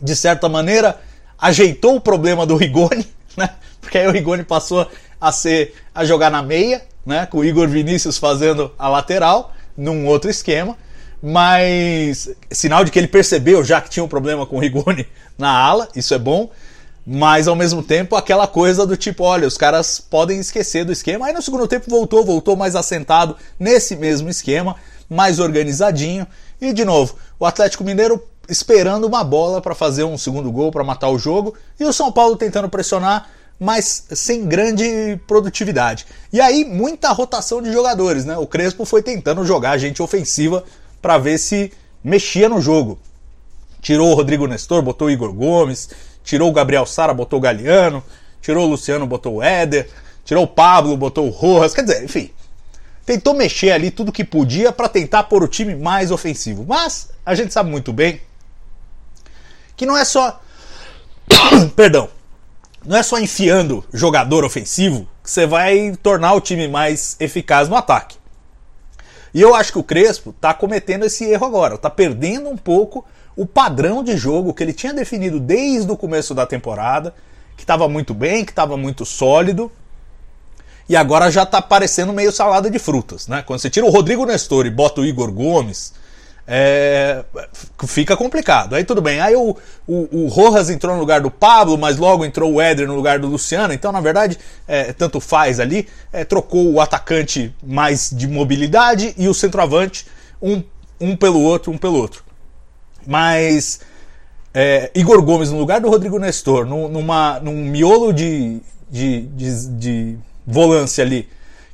De 0.00 0.14
certa 0.16 0.48
maneira, 0.48 1.00
ajeitou 1.38 1.96
o 1.96 2.00
problema 2.00 2.46
do 2.46 2.56
Rigoni, 2.56 3.06
né? 3.36 3.50
Porque 3.80 3.98
aí 3.98 4.06
o 4.06 4.12
Rigoni 4.12 4.44
passou 4.44 4.86
a 5.20 5.32
ser 5.32 5.74
a 5.94 6.04
jogar 6.04 6.30
na 6.30 6.42
meia, 6.42 6.82
né? 7.04 7.26
Com 7.26 7.38
o 7.38 7.44
Igor 7.44 7.68
Vinícius 7.68 8.18
fazendo 8.18 8.72
a 8.78 8.88
lateral 8.88 9.52
num 9.76 10.06
outro 10.06 10.30
esquema, 10.30 10.76
mas 11.22 12.30
sinal 12.50 12.84
de 12.84 12.90
que 12.90 12.98
ele 12.98 13.08
percebeu 13.08 13.64
já 13.64 13.80
que 13.80 13.90
tinha 13.90 14.04
um 14.04 14.08
problema 14.08 14.46
com 14.46 14.56
o 14.56 14.60
Rigoni 14.60 15.06
na 15.36 15.50
ala, 15.50 15.88
isso 15.94 16.14
é 16.14 16.18
bom. 16.18 16.50
Mas 17.06 17.48
ao 17.48 17.56
mesmo 17.56 17.82
tempo, 17.82 18.14
aquela 18.14 18.46
coisa 18.46 18.86
do 18.86 18.96
tipo, 18.96 19.24
olha, 19.24 19.48
os 19.48 19.56
caras 19.56 19.98
podem 19.98 20.38
esquecer 20.38 20.84
do 20.84 20.92
esquema. 20.92 21.26
Aí 21.26 21.32
no 21.32 21.42
segundo 21.42 21.66
tempo 21.66 21.90
voltou, 21.90 22.24
voltou 22.24 22.54
mais 22.54 22.76
assentado 22.76 23.36
nesse 23.58 23.96
mesmo 23.96 24.28
esquema 24.28 24.76
mais 25.10 25.40
organizadinho. 25.40 26.26
E 26.60 26.72
de 26.72 26.84
novo, 26.84 27.16
o 27.38 27.44
Atlético 27.44 27.82
Mineiro 27.82 28.22
esperando 28.48 29.04
uma 29.06 29.22
bola 29.24 29.60
para 29.60 29.74
fazer 29.74 30.04
um 30.04 30.16
segundo 30.16 30.50
gol 30.50 30.70
para 30.70 30.84
matar 30.84 31.08
o 31.08 31.18
jogo 31.18 31.54
e 31.78 31.84
o 31.84 31.92
São 31.92 32.10
Paulo 32.10 32.36
tentando 32.36 32.68
pressionar, 32.68 33.28
mas 33.58 34.06
sem 34.10 34.46
grande 34.46 35.20
produtividade. 35.26 36.06
E 36.32 36.40
aí 36.40 36.64
muita 36.64 37.12
rotação 37.12 37.60
de 37.60 37.72
jogadores, 37.72 38.24
né? 38.24 38.36
O 38.38 38.46
Crespo 38.46 38.84
foi 38.84 39.02
tentando 39.02 39.44
jogar 39.44 39.78
gente 39.78 40.02
ofensiva 40.02 40.64
para 41.02 41.18
ver 41.18 41.38
se 41.38 41.72
mexia 42.02 42.48
no 42.48 42.60
jogo. 42.60 42.98
Tirou 43.80 44.10
o 44.10 44.14
Rodrigo 44.14 44.46
Nestor, 44.46 44.82
botou 44.82 45.08
o 45.08 45.10
Igor 45.10 45.32
Gomes, 45.32 45.90
tirou 46.24 46.50
o 46.50 46.52
Gabriel 46.52 46.86
Sara, 46.86 47.14
botou 47.14 47.38
o 47.38 47.42
Galeano, 47.42 48.02
tirou 48.42 48.66
o 48.66 48.70
Luciano, 48.70 49.06
botou 49.06 49.36
o 49.36 49.42
Éder, 49.42 49.88
tirou 50.24 50.44
o 50.44 50.48
Pablo, 50.48 50.96
botou 50.96 51.26
o 51.26 51.30
Rojas, 51.30 51.72
quer 51.72 51.82
dizer, 51.82 52.04
enfim, 52.04 52.30
tentou 53.04 53.34
mexer 53.34 53.72
ali 53.72 53.90
tudo 53.90 54.12
que 54.12 54.24
podia 54.24 54.72
para 54.72 54.88
tentar 54.88 55.24
pôr 55.24 55.42
o 55.42 55.48
time 55.48 55.74
mais 55.74 56.10
ofensivo. 56.10 56.64
Mas 56.66 57.10
a 57.24 57.34
gente 57.34 57.52
sabe 57.52 57.70
muito 57.70 57.92
bem 57.92 58.20
que 59.76 59.86
não 59.86 59.96
é 59.96 60.04
só. 60.04 60.40
Perdão. 61.74 62.08
Não 62.84 62.96
é 62.96 63.02
só 63.02 63.18
enfiando 63.18 63.84
jogador 63.92 64.42
ofensivo 64.44 65.06
que 65.22 65.30
você 65.30 65.46
vai 65.46 65.94
tornar 66.02 66.32
o 66.32 66.40
time 66.40 66.66
mais 66.66 67.14
eficaz 67.20 67.68
no 67.68 67.76
ataque. 67.76 68.16
E 69.34 69.40
eu 69.40 69.54
acho 69.54 69.72
que 69.72 69.78
o 69.78 69.84
Crespo 69.84 70.30
está 70.30 70.52
cometendo 70.54 71.04
esse 71.04 71.24
erro 71.24 71.46
agora, 71.46 71.74
está 71.74 71.90
perdendo 71.90 72.48
um 72.48 72.56
pouco 72.56 73.04
o 73.36 73.46
padrão 73.46 74.02
de 74.02 74.16
jogo 74.16 74.52
que 74.52 74.62
ele 74.62 74.72
tinha 74.72 74.92
definido 74.92 75.38
desde 75.38 75.90
o 75.90 75.96
começo 75.96 76.34
da 76.34 76.46
temporada, 76.46 77.14
que 77.56 77.62
estava 77.62 77.88
muito 77.88 78.12
bem, 78.12 78.44
que 78.44 78.52
estava 78.52 78.76
muito 78.76 79.04
sólido, 79.04 79.70
e 80.90 80.96
agora 80.96 81.30
já 81.30 81.46
tá 81.46 81.62
parecendo 81.62 82.12
meio 82.12 82.32
salada 82.32 82.68
de 82.68 82.76
frutas, 82.76 83.28
né? 83.28 83.44
Quando 83.46 83.60
você 83.60 83.70
tira 83.70 83.86
o 83.86 83.90
Rodrigo 83.90 84.26
Nestor 84.26 84.66
e 84.66 84.70
bota 84.70 85.00
o 85.00 85.06
Igor 85.06 85.30
Gomes, 85.30 85.92
é, 86.48 87.24
fica 87.86 88.16
complicado. 88.16 88.74
Aí 88.74 88.82
tudo 88.82 89.00
bem. 89.00 89.20
Aí 89.20 89.36
o, 89.36 89.56
o, 89.86 90.24
o, 90.24 90.26
Rojas 90.26 90.68
entrou 90.68 90.92
no 90.92 91.00
lugar 91.00 91.20
do 91.20 91.30
Pablo, 91.30 91.78
mas 91.78 91.96
logo 91.96 92.24
entrou 92.24 92.54
o 92.54 92.60
Éder 92.60 92.88
no 92.88 92.96
lugar 92.96 93.20
do 93.20 93.28
Luciano. 93.28 93.72
Então, 93.72 93.92
na 93.92 94.00
verdade, 94.00 94.36
é, 94.66 94.92
tanto 94.92 95.20
faz 95.20 95.60
ali. 95.60 95.86
É, 96.12 96.24
trocou 96.24 96.72
o 96.72 96.80
atacante 96.80 97.54
mais 97.62 98.10
de 98.10 98.26
mobilidade 98.26 99.14
e 99.16 99.28
o 99.28 99.32
centroavante, 99.32 100.08
um, 100.42 100.60
um 101.00 101.14
pelo 101.14 101.40
outro, 101.40 101.70
um 101.70 101.78
pelo 101.78 101.98
outro. 101.98 102.24
Mas 103.06 103.78
é, 104.52 104.90
Igor 104.92 105.22
Gomes 105.22 105.52
no 105.52 105.58
lugar 105.60 105.80
do 105.80 105.88
Rodrigo 105.88 106.18
Nestor, 106.18 106.66
numa, 106.66 107.38
num 107.38 107.64
miolo 107.64 108.12
de, 108.12 108.60
de, 108.90 109.20
de, 109.20 109.66
de 109.78 110.18
volância 110.50 111.04
ali, 111.04 111.28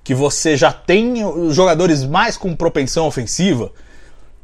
que 0.04 0.14
você 0.14 0.56
já 0.56 0.72
tem 0.72 1.24
os 1.24 1.54
jogadores 1.54 2.04
mais 2.04 2.36
com 2.36 2.54
propensão 2.54 3.06
ofensiva, 3.06 3.72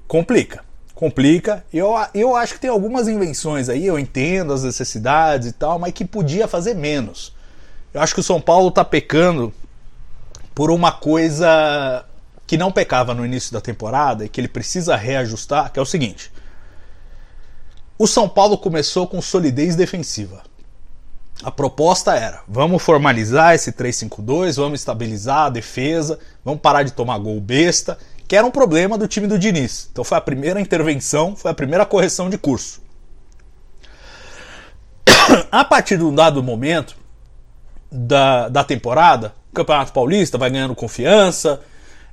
complica. 0.08 0.64
Complica. 0.94 1.64
Eu, 1.72 1.94
eu 2.14 2.36
acho 2.36 2.54
que 2.54 2.60
tem 2.60 2.70
algumas 2.70 3.08
invenções 3.08 3.68
aí, 3.68 3.86
eu 3.86 3.98
entendo 3.98 4.52
as 4.52 4.62
necessidades 4.62 5.48
e 5.48 5.52
tal, 5.52 5.78
mas 5.78 5.92
que 5.92 6.04
podia 6.04 6.46
fazer 6.46 6.74
menos. 6.74 7.34
Eu 7.92 8.00
acho 8.00 8.14
que 8.14 8.20
o 8.20 8.24
São 8.24 8.40
Paulo 8.40 8.68
está 8.68 8.84
pecando 8.84 9.52
por 10.54 10.70
uma 10.70 10.92
coisa 10.92 12.04
que 12.46 12.56
não 12.56 12.70
pecava 12.70 13.14
no 13.14 13.24
início 13.24 13.52
da 13.52 13.60
temporada 13.60 14.24
e 14.24 14.28
que 14.28 14.40
ele 14.40 14.48
precisa 14.48 14.94
reajustar, 14.94 15.72
que 15.72 15.78
é 15.78 15.82
o 15.82 15.86
seguinte. 15.86 16.32
O 17.98 18.06
São 18.06 18.28
Paulo 18.28 18.58
começou 18.58 19.06
com 19.06 19.20
solidez 19.22 19.76
defensiva. 19.76 20.42
A 21.42 21.50
proposta 21.50 22.14
era: 22.14 22.40
vamos 22.46 22.82
formalizar 22.82 23.54
esse 23.54 23.72
3-5-2, 23.72 24.56
vamos 24.56 24.80
estabilizar 24.80 25.46
a 25.46 25.50
defesa, 25.50 26.18
vamos 26.44 26.60
parar 26.60 26.84
de 26.84 26.92
tomar 26.92 27.18
gol 27.18 27.40
besta, 27.40 27.98
que 28.28 28.36
era 28.36 28.46
um 28.46 28.50
problema 28.50 28.96
do 28.96 29.08
time 29.08 29.26
do 29.26 29.38
Diniz. 29.38 29.88
Então 29.90 30.04
foi 30.04 30.18
a 30.18 30.20
primeira 30.20 30.60
intervenção, 30.60 31.34
foi 31.34 31.50
a 31.50 31.54
primeira 31.54 31.84
correção 31.84 32.30
de 32.30 32.38
curso. 32.38 32.80
A 35.50 35.64
partir 35.64 35.98
de 35.98 36.04
um 36.04 36.14
dado 36.14 36.42
momento 36.42 36.96
da, 37.90 38.48
da 38.48 38.64
temporada, 38.64 39.34
o 39.50 39.54
Campeonato 39.54 39.92
Paulista 39.92 40.38
vai 40.38 40.48
ganhando 40.48 40.74
confiança, 40.74 41.60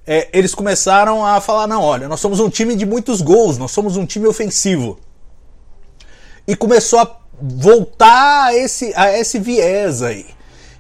é, 0.06 0.28
eles 0.34 0.56
começaram 0.56 1.24
a 1.24 1.40
falar: 1.40 1.68
não, 1.68 1.84
olha, 1.84 2.08
nós 2.08 2.20
somos 2.20 2.40
um 2.40 2.50
time 2.50 2.76
de 2.76 2.86
muitos 2.86 3.22
gols, 3.22 3.60
nós 3.60 3.70
somos 3.72 3.96
um 3.96 4.06
time 4.06 4.26
ofensivo. 4.26 5.00
E 6.48 6.56
começou 6.56 7.00
a 7.00 7.20
voltar 7.42 8.48
a 8.48 8.56
esse, 8.56 8.94
a 8.96 9.18
esse 9.18 9.40
viés 9.40 10.02
aí. 10.02 10.26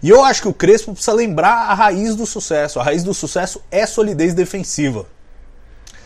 E 0.02 0.10
eu 0.10 0.24
acho 0.24 0.42
que 0.42 0.48
o 0.48 0.54
Crespo 0.54 0.94
precisa 0.94 1.14
lembrar 1.14 1.70
a 1.70 1.74
raiz 1.74 2.16
do 2.16 2.26
sucesso. 2.26 2.80
A 2.80 2.84
raiz 2.84 3.04
do 3.04 3.14
sucesso 3.14 3.62
é 3.70 3.86
solidez 3.86 4.34
defensiva. 4.34 5.06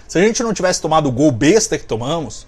Se 0.07 0.17
a 0.17 0.21
gente 0.21 0.41
não 0.43 0.53
tivesse 0.53 0.81
tomado 0.81 1.07
o 1.07 1.11
gol 1.11 1.31
besta 1.31 1.77
que 1.77 1.85
tomamos, 1.85 2.47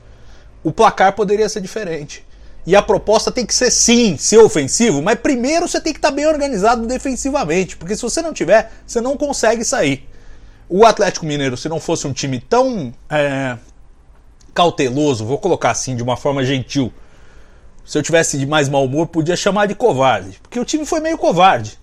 o 0.63 0.71
placar 0.71 1.13
poderia 1.13 1.47
ser 1.47 1.61
diferente. 1.61 2.25
E 2.65 2.75
a 2.75 2.81
proposta 2.81 3.31
tem 3.31 3.45
que 3.45 3.53
ser 3.53 3.69
sim, 3.69 4.17
ser 4.17 4.39
ofensivo, 4.39 5.01
mas 5.01 5.19
primeiro 5.19 5.67
você 5.67 5.79
tem 5.79 5.93
que 5.93 5.99
estar 5.99 6.09
bem 6.09 6.25
organizado 6.25 6.87
defensivamente, 6.87 7.77
porque 7.77 7.95
se 7.95 8.01
você 8.01 8.23
não 8.23 8.33
tiver, 8.33 8.71
você 8.87 8.99
não 8.99 9.15
consegue 9.15 9.63
sair. 9.63 10.09
O 10.67 10.83
Atlético 10.83 11.27
Mineiro, 11.27 11.55
se 11.55 11.69
não 11.69 11.79
fosse 11.79 12.07
um 12.07 12.13
time 12.13 12.39
tão 12.39 12.91
é, 13.07 13.55
cauteloso, 14.51 15.23
vou 15.23 15.37
colocar 15.37 15.69
assim 15.69 15.95
de 15.95 16.01
uma 16.01 16.17
forma 16.17 16.43
gentil, 16.43 16.91
se 17.85 17.97
eu 17.97 18.03
tivesse 18.03 18.37
de 18.37 18.45
mais 18.45 18.67
mau 18.67 18.83
humor, 18.83 19.07
podia 19.07 19.35
chamar 19.35 19.67
de 19.67 19.75
covarde, 19.75 20.39
porque 20.41 20.59
o 20.59 20.65
time 20.65 20.85
foi 20.85 20.99
meio 20.99 21.17
covarde. 21.17 21.79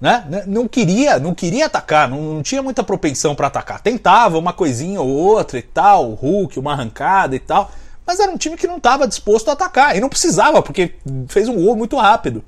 Né? 0.00 0.44
Não 0.46 0.68
queria, 0.68 1.18
não 1.18 1.34
queria 1.34 1.66
atacar, 1.66 2.08
não, 2.08 2.20
não 2.34 2.42
tinha 2.42 2.62
muita 2.62 2.82
propensão 2.82 3.34
para 3.34 3.46
atacar. 3.46 3.80
Tentava 3.80 4.38
uma 4.38 4.52
coisinha 4.52 5.00
ou 5.00 5.08
outra 5.08 5.58
e 5.58 5.62
tal, 5.62 6.10
o 6.10 6.14
Hulk, 6.14 6.58
uma 6.58 6.72
arrancada 6.72 7.36
e 7.36 7.38
tal, 7.38 7.70
mas 8.06 8.20
era 8.20 8.30
um 8.30 8.36
time 8.36 8.56
que 8.56 8.66
não 8.66 8.76
estava 8.76 9.06
disposto 9.06 9.48
a 9.48 9.52
atacar 9.52 9.96
e 9.96 10.00
não 10.00 10.08
precisava, 10.08 10.62
porque 10.62 10.94
fez 11.28 11.48
um 11.48 11.62
gol 11.62 11.76
muito 11.76 11.96
rápido, 11.96 12.44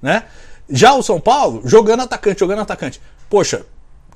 né? 0.00 0.24
Já 0.70 0.94
o 0.94 1.02
São 1.02 1.20
Paulo, 1.20 1.62
jogando 1.64 2.02
atacante, 2.02 2.40
jogando 2.40 2.60
atacante. 2.60 3.00
Poxa, 3.28 3.64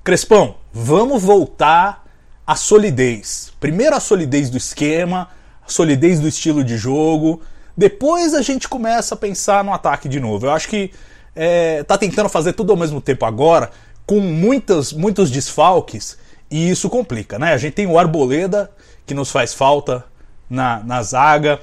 Crespão, 0.04 0.56
vamos 0.72 1.22
voltar 1.22 2.04
à 2.46 2.56
solidez. 2.56 3.52
Primeiro 3.60 3.94
a 3.94 4.00
solidez 4.00 4.50
do 4.50 4.56
esquema, 4.56 5.28
a 5.64 5.70
solidez 5.70 6.18
do 6.18 6.26
estilo 6.26 6.64
de 6.64 6.76
jogo, 6.76 7.40
depois 7.76 8.34
a 8.34 8.42
gente 8.42 8.68
começa 8.68 9.14
a 9.14 9.16
pensar 9.16 9.64
no 9.64 9.72
ataque 9.72 10.08
de 10.08 10.20
novo. 10.20 10.46
Eu 10.46 10.50
acho 10.52 10.68
que 10.68 10.90
é, 11.34 11.82
tá 11.82 11.96
tentando 11.96 12.28
fazer 12.28 12.52
tudo 12.52 12.72
ao 12.72 12.76
mesmo 12.76 13.00
tempo 13.00 13.24
agora, 13.24 13.70
com 14.06 14.20
muitas, 14.20 14.92
muitos 14.92 15.30
desfalques, 15.30 16.18
e 16.50 16.70
isso 16.70 16.90
complica, 16.90 17.38
né? 17.38 17.54
A 17.54 17.58
gente 17.58 17.74
tem 17.74 17.86
o 17.86 17.98
Arboleda, 17.98 18.70
que 19.06 19.14
nos 19.14 19.30
faz 19.30 19.54
falta 19.54 20.04
na, 20.50 20.82
na 20.84 21.02
zaga, 21.02 21.60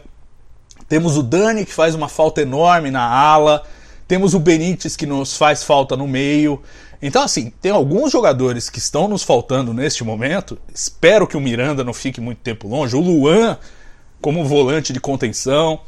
temos 0.87 1.17
o 1.17 1.21
Dani, 1.21 1.65
que 1.65 1.73
faz 1.73 1.93
uma 1.93 2.09
falta 2.09 2.41
enorme 2.41 2.89
na 2.89 3.03
ala, 3.03 3.63
temos 4.07 4.33
o 4.33 4.39
Benítez, 4.39 4.95
que 4.95 5.05
nos 5.05 5.37
faz 5.37 5.63
falta 5.63 5.95
no 5.95 6.07
meio. 6.07 6.59
Então, 6.99 7.21
assim, 7.21 7.53
tem 7.61 7.71
alguns 7.71 8.11
jogadores 8.11 8.69
que 8.69 8.79
estão 8.79 9.07
nos 9.07 9.21
faltando 9.21 9.71
neste 9.71 10.03
momento. 10.03 10.57
Espero 10.73 11.27
que 11.27 11.37
o 11.37 11.39
Miranda 11.39 11.83
não 11.83 11.93
fique 11.93 12.19
muito 12.19 12.39
tempo 12.39 12.67
longe. 12.67 12.95
O 12.95 12.99
Luan, 12.99 13.57
como 14.19 14.43
volante 14.43 14.91
de 14.91 14.99
contenção 14.99 15.79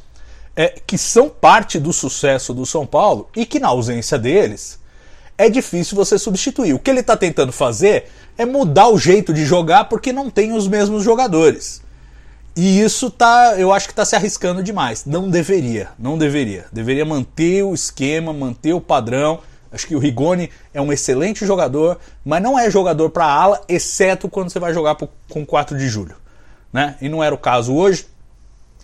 é, 0.55 0.70
que 0.86 0.98
são 0.98 1.29
parte 1.29 1.79
do 1.79 1.93
sucesso 1.93 2.53
do 2.53 2.65
São 2.65 2.86
Paulo 2.86 3.29
e 3.36 3.46
que 3.46 3.60
na 3.60 3.70
ausência 3.70 4.17
deles 4.17 4.79
é 5.38 5.50
difícil 5.50 5.96
você 5.96 6.20
substituir. 6.20 6.74
O 6.74 6.79
que 6.79 6.89
ele 6.89 7.00
está 7.00 7.17
tentando 7.17 7.51
fazer 7.51 8.05
é 8.38 8.46
mudar 8.46 8.89
o 8.89 8.98
jeito 8.98 9.34
de 9.34 9.46
jogar 9.46 9.86
porque 9.86 10.13
não 10.13 10.29
tem 10.29 10.53
os 10.53 10.67
mesmos 10.67 11.03
jogadores. 11.03 11.81
E 12.55 12.81
isso 12.81 13.10
tá, 13.10 13.55
eu 13.58 13.72
acho 13.72 13.88
que 13.88 13.93
está 13.93 14.03
se 14.03 14.15
arriscando 14.15 14.62
demais. 14.62 15.05
Não 15.05 15.29
deveria, 15.29 15.89
não 15.98 16.17
deveria. 16.17 16.65
Deveria 16.72 17.05
manter 17.05 17.63
o 17.63 17.74
esquema, 17.74 18.34
manter 18.34 18.74
o 18.74 18.81
padrão. 18.81 19.39
Acho 19.72 19.88
que 19.88 19.96
o 19.96 20.00
Rigoni 20.00 20.50
é 20.74 20.81
um 20.81 20.91
excelente 20.91 21.46
jogador, 21.46 21.98
mas 22.25 22.43
não 22.43 22.60
é 22.60 22.70
jogador 22.70 23.10
para 23.10 23.25
ala, 23.25 23.62
exceto 23.70 24.27
quando 24.27 24.51
você 24.51 24.60
vai 24.60 24.74
jogar 24.74 24.98
com 25.29 25.46
4 25.46 25.77
de 25.77 25.88
julho. 25.88 26.15
Né? 26.74 26.98
E 27.01 27.08
não 27.08 27.24
era 27.24 27.34
o 27.34 27.38
caso 27.38 27.74
hoje 27.74 28.05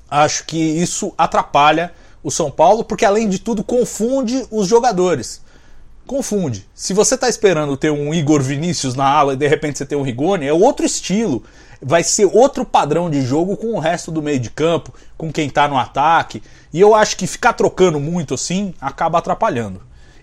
acho 0.09 0.45
que 0.45 0.57
isso 0.57 1.13
atrapalha 1.17 1.93
o 2.23 2.31
São 2.31 2.51
Paulo, 2.51 2.83
porque 2.83 3.05
além 3.05 3.29
de 3.29 3.39
tudo 3.39 3.63
confunde 3.63 4.45
os 4.51 4.67
jogadores. 4.67 5.41
Confunde. 6.05 6.65
Se 6.73 6.93
você 6.93 7.15
está 7.15 7.27
esperando 7.27 7.75
ter 7.75 7.91
um 7.91 8.13
Igor 8.13 8.41
Vinícius 8.41 8.95
na 8.95 9.05
ala 9.05 9.33
e 9.33 9.37
de 9.37 9.47
repente 9.47 9.77
você 9.77 9.85
tem 9.85 9.97
um 9.97 10.03
Rigoni, 10.03 10.47
é 10.47 10.53
outro 10.53 10.85
estilo. 10.85 11.43
Vai 11.81 12.01
ser 12.03 12.25
outro 12.25 12.65
padrão 12.65 13.09
de 13.09 13.21
jogo 13.21 13.57
com 13.57 13.73
o 13.73 13.79
resto 13.79 14.09
do 14.09 14.21
meio 14.21 14.39
de 14.39 14.49
campo, 14.49 14.93
com 15.17 15.31
quem 15.31 15.47
está 15.47 15.67
no 15.67 15.77
ataque. 15.77 16.41
E 16.73 16.79
eu 16.79 16.95
acho 16.95 17.17
que 17.17 17.27
ficar 17.27 17.53
trocando 17.53 17.99
muito 17.99 18.33
assim 18.33 18.73
acaba 18.79 19.19
atrapalhando. 19.19 19.81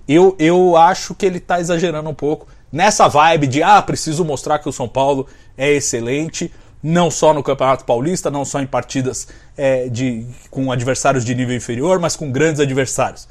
Eu, 0.08 0.34
eu 0.38 0.76
acho 0.76 1.14
que 1.14 1.24
ele 1.24 1.38
está 1.38 1.60
exagerando 1.60 2.08
um 2.08 2.14
pouco 2.14 2.46
nessa 2.72 3.06
vibe 3.06 3.46
de 3.46 3.62
ah, 3.62 3.80
preciso 3.80 4.24
mostrar 4.24 4.58
que 4.58 4.68
o 4.68 4.72
São 4.72 4.88
Paulo 4.88 5.26
é 5.56 5.70
excelente 5.70 6.50
não 6.84 7.10
só 7.10 7.32
no 7.32 7.42
Campeonato 7.42 7.82
Paulista, 7.86 8.30
não 8.30 8.44
só 8.44 8.60
em 8.60 8.66
partidas 8.66 9.26
é, 9.56 9.88
de, 9.88 10.26
com 10.50 10.70
adversários 10.70 11.24
de 11.24 11.34
nível 11.34 11.56
inferior, 11.56 11.98
mas 11.98 12.14
com 12.14 12.30
grandes 12.30 12.60
adversários. 12.60 13.26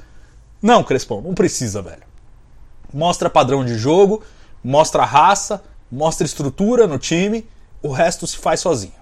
Não, 0.59 0.83
Crespão, 0.83 1.21
não 1.21 1.35
precisa, 1.35 1.79
velho. 1.79 2.01
Mostra 2.91 3.29
padrão 3.29 3.63
de 3.63 3.77
jogo, 3.77 4.23
mostra 4.63 5.05
raça, 5.05 5.63
mostra 5.91 6.25
estrutura 6.25 6.87
no 6.87 6.97
time, 6.97 7.47
o 7.79 7.91
resto 7.91 8.25
se 8.25 8.37
faz 8.37 8.59
sozinho. 8.59 8.93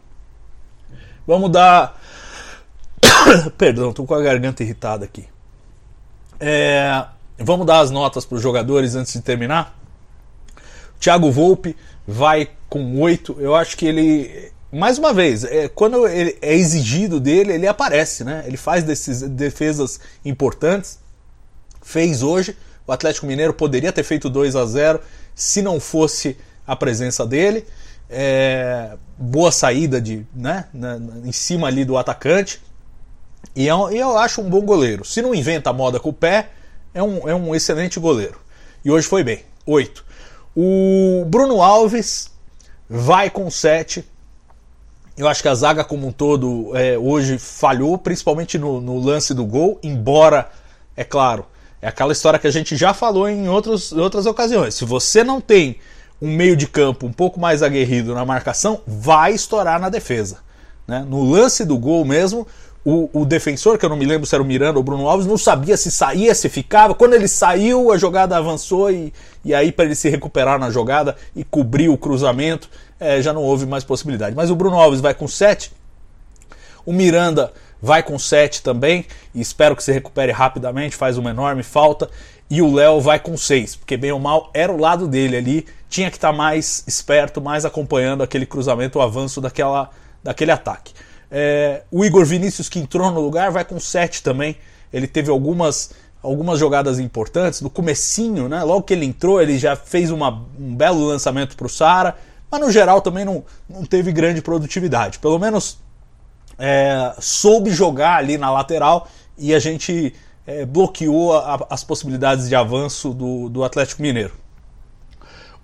Vamos 1.25 1.50
dar. 1.50 1.98
Perdão, 3.58 3.93
tô 3.93 4.03
com 4.03 4.15
a 4.15 4.22
garganta 4.22 4.63
irritada 4.63 5.05
aqui. 5.05 5.29
É... 6.41 7.05
Vamos 7.39 7.65
dar 7.65 7.79
as 7.79 7.89
notas 7.89 8.25
para 8.25 8.36
os 8.36 8.41
jogadores 8.41 8.96
antes 8.96 9.13
de 9.13 9.22
terminar. 9.22 9.77
Thiago 11.00 11.31
Volpe 11.31 11.75
vai 12.08 12.50
com 12.70 13.00
8. 13.00 13.38
Eu 13.39 13.55
acho 13.55 13.77
que 13.77 13.86
ele. 13.86 14.51
Mais 14.72 14.98
uma 14.98 15.13
vez, 15.13 15.43
é, 15.43 15.67
quando 15.67 16.08
ele 16.08 16.38
é 16.41 16.53
exigido 16.55 17.20
dele, 17.20 17.53
ele 17.53 17.67
aparece, 17.67 18.24
né? 18.24 18.43
Ele 18.48 18.55
faz 18.55 18.84
desses 18.84 19.22
defesas 19.22 20.00
importantes. 20.24 21.00
Fez 21.81 22.24
hoje. 22.24 22.55
O 22.88 22.91
Atlético 22.91 23.25
Mineiro 23.25 23.53
poderia 23.53 23.91
ter 23.91 24.03
feito 24.03 24.29
2 24.29 24.55
a 24.55 24.65
0 24.65 25.00
se 25.36 25.62
não 25.62 25.79
fosse 25.79 26.38
a 26.65 26.75
presença 26.75 27.25
dele. 27.25 27.65
É, 28.10 28.98
boa 29.17 29.51
saída 29.51 30.01
de, 30.01 30.25
né, 30.36 30.65
na, 30.74 31.00
na, 31.00 31.27
em 31.27 31.31
cima 31.31 31.67
ali 31.67 31.86
do 31.86 31.98
atacante. 31.98 32.62
E 33.55 33.67
é 33.67 33.72
eu 33.72 34.17
acho 34.17 34.41
um 34.41 34.50
bom 34.50 34.62
goleiro. 34.62 35.03
Se 35.03 35.22
não 35.22 35.36
inventa 35.36 35.70
a 35.70 35.74
moda 35.74 36.00
com 36.00 36.10
o 36.10 36.13
pé, 36.13 36.50
é 36.93 37.01
um, 37.01 37.27
é 37.27 37.36
um 37.36 37.53
excelente 37.53 38.00
goleiro. 38.00 38.39
E 38.84 38.91
hoje 38.91 39.08
foi 39.08 39.24
bem. 39.24 39.43
8. 39.65 40.03
O 40.55 41.25
Bruno 41.27 41.62
Alves 41.62 42.31
vai 42.89 43.29
com 43.29 43.50
7. 43.50 44.05
Eu 45.17 45.27
acho 45.27 45.41
que 45.41 45.48
a 45.48 45.55
zaga 45.55 45.84
como 45.84 46.08
um 46.08 46.12
todo 46.12 46.72
é, 46.75 46.98
hoje 46.98 47.38
falhou, 47.38 47.98
principalmente 47.98 48.58
no, 48.58 48.81
no, 48.81 49.00
lance 49.00 49.34
do 49.34 49.46
gol, 49.46 49.79
embora, 49.84 50.50
é 50.96 51.03
claro, 51.03 51.46
é 51.81 51.88
aquela 51.88 52.12
história 52.12 52.39
que 52.39 52.48
a 52.48 52.51
gente 52.51 52.75
já 52.75 52.93
falou 52.93 53.29
em 53.29 53.48
outros, 53.48 53.91
outras 53.91 54.25
ocasiões. 54.25 54.75
Se 54.75 54.84
você 54.84 55.24
não 55.24 55.39
tem 55.39 55.77
um 56.22 56.36
meio 56.36 56.55
de 56.55 56.67
campo 56.67 57.05
um 57.05 57.13
pouco 57.13 57.39
mais 57.39 57.63
aguerrido 57.63 58.13
na 58.13 58.25
marcação, 58.25 58.81
vai 58.86 59.34
estourar 59.34 59.79
na 59.79 59.89
defesa. 59.89 60.39
Né? 60.88 61.05
No 61.08 61.24
lance 61.24 61.65
do 61.65 61.77
gol 61.77 62.03
mesmo, 62.03 62.48
o, 62.83 63.09
o, 63.13 63.25
defensor, 63.25 63.77
que 63.77 63.85
eu 63.85 63.89
não 63.89 63.95
me 63.95 64.05
lembro 64.05 64.25
se 64.25 64.33
era 64.33 64.43
o 64.43 64.45
Miranda 64.45 64.77
ou 64.77 64.81
o 64.81 64.83
Bruno 64.83 65.07
Alves, 65.07 65.27
não 65.27 65.38
sabia 65.38 65.77
se 65.77 65.91
saía, 65.91 66.33
se 66.33 66.50
ficava. 66.50 66.95
Quando 66.95 67.13
ele 67.13 67.27
saiu, 67.27 67.91
a 67.91 67.97
jogada 67.97 68.35
avançou 68.35 68.89
e, 68.89 69.13
e 69.45 69.53
aí 69.53 69.71
para 69.71 69.85
ele 69.85 69.95
se 69.95 70.09
recuperar 70.09 70.59
na 70.59 70.71
jogada 70.71 71.15
e 71.35 71.43
cobrir 71.43 71.89
o 71.89 71.97
cruzamento, 71.97 72.69
é, 73.00 73.21
já 73.21 73.33
não 73.33 73.43
houve 73.43 73.67
mais 73.67 73.83
possibilidade. 73.83 74.35
Mas 74.35 74.50
o 74.50 74.55
Bruno 74.55 74.79
Alves 74.79 75.00
vai 75.00 75.13
com 75.13 75.27
7, 75.27 75.71
o 76.83 76.91
Miranda 76.91 77.53
vai 77.79 78.01
com 78.01 78.17
7 78.17 78.63
também, 78.63 79.05
e 79.33 79.41
espero 79.41 79.75
que 79.75 79.83
se 79.83 79.91
recupere 79.91 80.31
rapidamente, 80.31 80.95
faz 80.95 81.17
uma 81.17 81.29
enorme 81.29 81.63
falta. 81.63 82.09
E 82.50 82.61
o 82.61 82.73
Léo 82.73 83.00
vai 83.00 83.17
com 83.17 83.38
6, 83.38 83.77
porque 83.77 83.95
bem 83.95 84.11
ou 84.11 84.19
mal 84.19 84.51
era 84.53 84.73
o 84.73 84.77
lado 84.77 85.07
dele 85.07 85.38
ali, 85.38 85.65
tinha 85.88 86.11
que 86.11 86.17
estar 86.17 86.31
tá 86.31 86.38
mais 86.38 86.83
esperto, 86.85 87.39
mais 87.39 87.63
acompanhando 87.63 88.23
aquele 88.23 88.45
cruzamento, 88.45 89.00
o 89.00 89.01
avanço 89.01 89.39
daquela, 89.39 89.89
daquele 90.21 90.51
ataque. 90.51 90.93
É, 91.31 91.83
o 91.89 92.03
Igor 92.03 92.25
Vinícius, 92.25 92.67
que 92.67 92.77
entrou 92.77 93.09
no 93.09 93.21
lugar, 93.21 93.51
vai 93.51 93.63
com 93.63 93.79
7 93.79 94.21
também. 94.21 94.57
Ele 94.91 95.07
teve 95.07 95.31
algumas, 95.31 95.91
algumas 96.21 96.59
jogadas 96.59 97.00
importantes. 97.00 97.61
No 97.61 97.69
comecinho, 97.69 98.50
né, 98.50 98.61
logo 98.63 98.83
que 98.83 98.93
ele 98.93 99.05
entrou, 99.05 99.41
ele 99.41 99.57
já 99.57 99.75
fez 99.75 100.11
uma, 100.11 100.45
um 100.59 100.75
belo 100.75 101.05
lançamento 101.05 101.55
para 101.55 101.65
o 101.65 101.69
Sara. 101.69 102.17
Mas 102.51 102.59
no 102.59 102.69
geral 102.69 103.01
também 103.01 103.23
não, 103.23 103.45
não 103.69 103.85
teve 103.85 104.11
grande 104.11 104.41
produtividade. 104.41 105.19
Pelo 105.19 105.39
menos 105.39 105.79
é, 106.59 107.13
soube 107.19 107.71
jogar 107.71 108.17
ali 108.17 108.38
na 108.38 108.51
lateral 108.51 109.07
e 109.38 109.53
a 109.53 109.59
gente 109.59 110.13
é, 110.45 110.65
bloqueou 110.65 111.38
a, 111.38 111.65
as 111.69 111.83
possibilidades 111.83 112.50
de 112.50 112.55
avanço 112.55 113.13
do, 113.13 113.47
do 113.47 113.63
Atlético 113.63 114.01
Mineiro. 114.01 114.33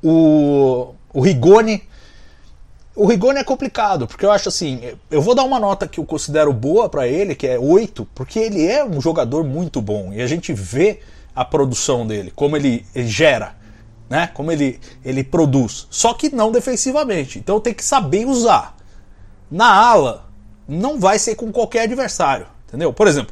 O, 0.01 0.93
o 1.13 1.21
Rigoni. 1.21 1.83
O 2.97 3.05
Rigoni 3.05 3.37
é 3.37 3.43
complicado, 3.43 4.07
porque 4.07 4.25
eu 4.25 4.31
acho 4.31 4.49
assim, 4.49 4.81
eu 5.11 5.21
vou 5.21 5.35
dar 5.35 5.43
uma 5.43 5.59
nota 5.59 5.87
que 5.87 5.99
eu 5.99 6.03
considero 6.03 6.51
boa 6.51 6.89
para 6.89 7.07
ele, 7.07 7.35
que 7.35 7.45
é 7.45 7.59
8, 7.59 8.07
porque 8.15 8.39
ele 8.39 8.65
é 8.65 8.83
um 8.83 8.99
jogador 8.99 9.43
muito 9.43 9.79
bom 9.79 10.11
e 10.11 10.19
a 10.19 10.25
gente 10.25 10.51
vê 10.51 11.01
a 11.35 11.45
produção 11.45 12.07
dele, 12.07 12.33
como 12.35 12.57
ele, 12.57 12.83
gera, 12.95 13.55
né? 14.09 14.31
Como 14.33 14.51
ele, 14.51 14.79
ele 15.05 15.23
produz. 15.23 15.85
Só 15.91 16.11
que 16.15 16.33
não 16.33 16.51
defensivamente. 16.51 17.37
Então 17.37 17.59
tem 17.59 17.71
que 17.71 17.85
saber 17.85 18.25
usar. 18.25 18.75
Na 19.51 19.71
ala, 19.71 20.27
não 20.67 20.99
vai 20.99 21.19
ser 21.19 21.35
com 21.35 21.51
qualquer 21.51 21.83
adversário, 21.83 22.47
entendeu? 22.67 22.91
Por 22.91 23.07
exemplo, 23.07 23.31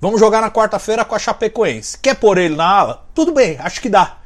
vamos 0.00 0.18
jogar 0.18 0.40
na 0.40 0.50
quarta-feira 0.50 1.04
com 1.04 1.14
a 1.14 1.20
Chapecoense. 1.20 1.96
Quer 1.98 2.16
pôr 2.16 2.36
ele 2.36 2.56
na 2.56 2.66
ala? 2.66 3.06
Tudo 3.14 3.32
bem, 3.32 3.56
acho 3.60 3.80
que 3.80 3.88
dá. 3.88 4.17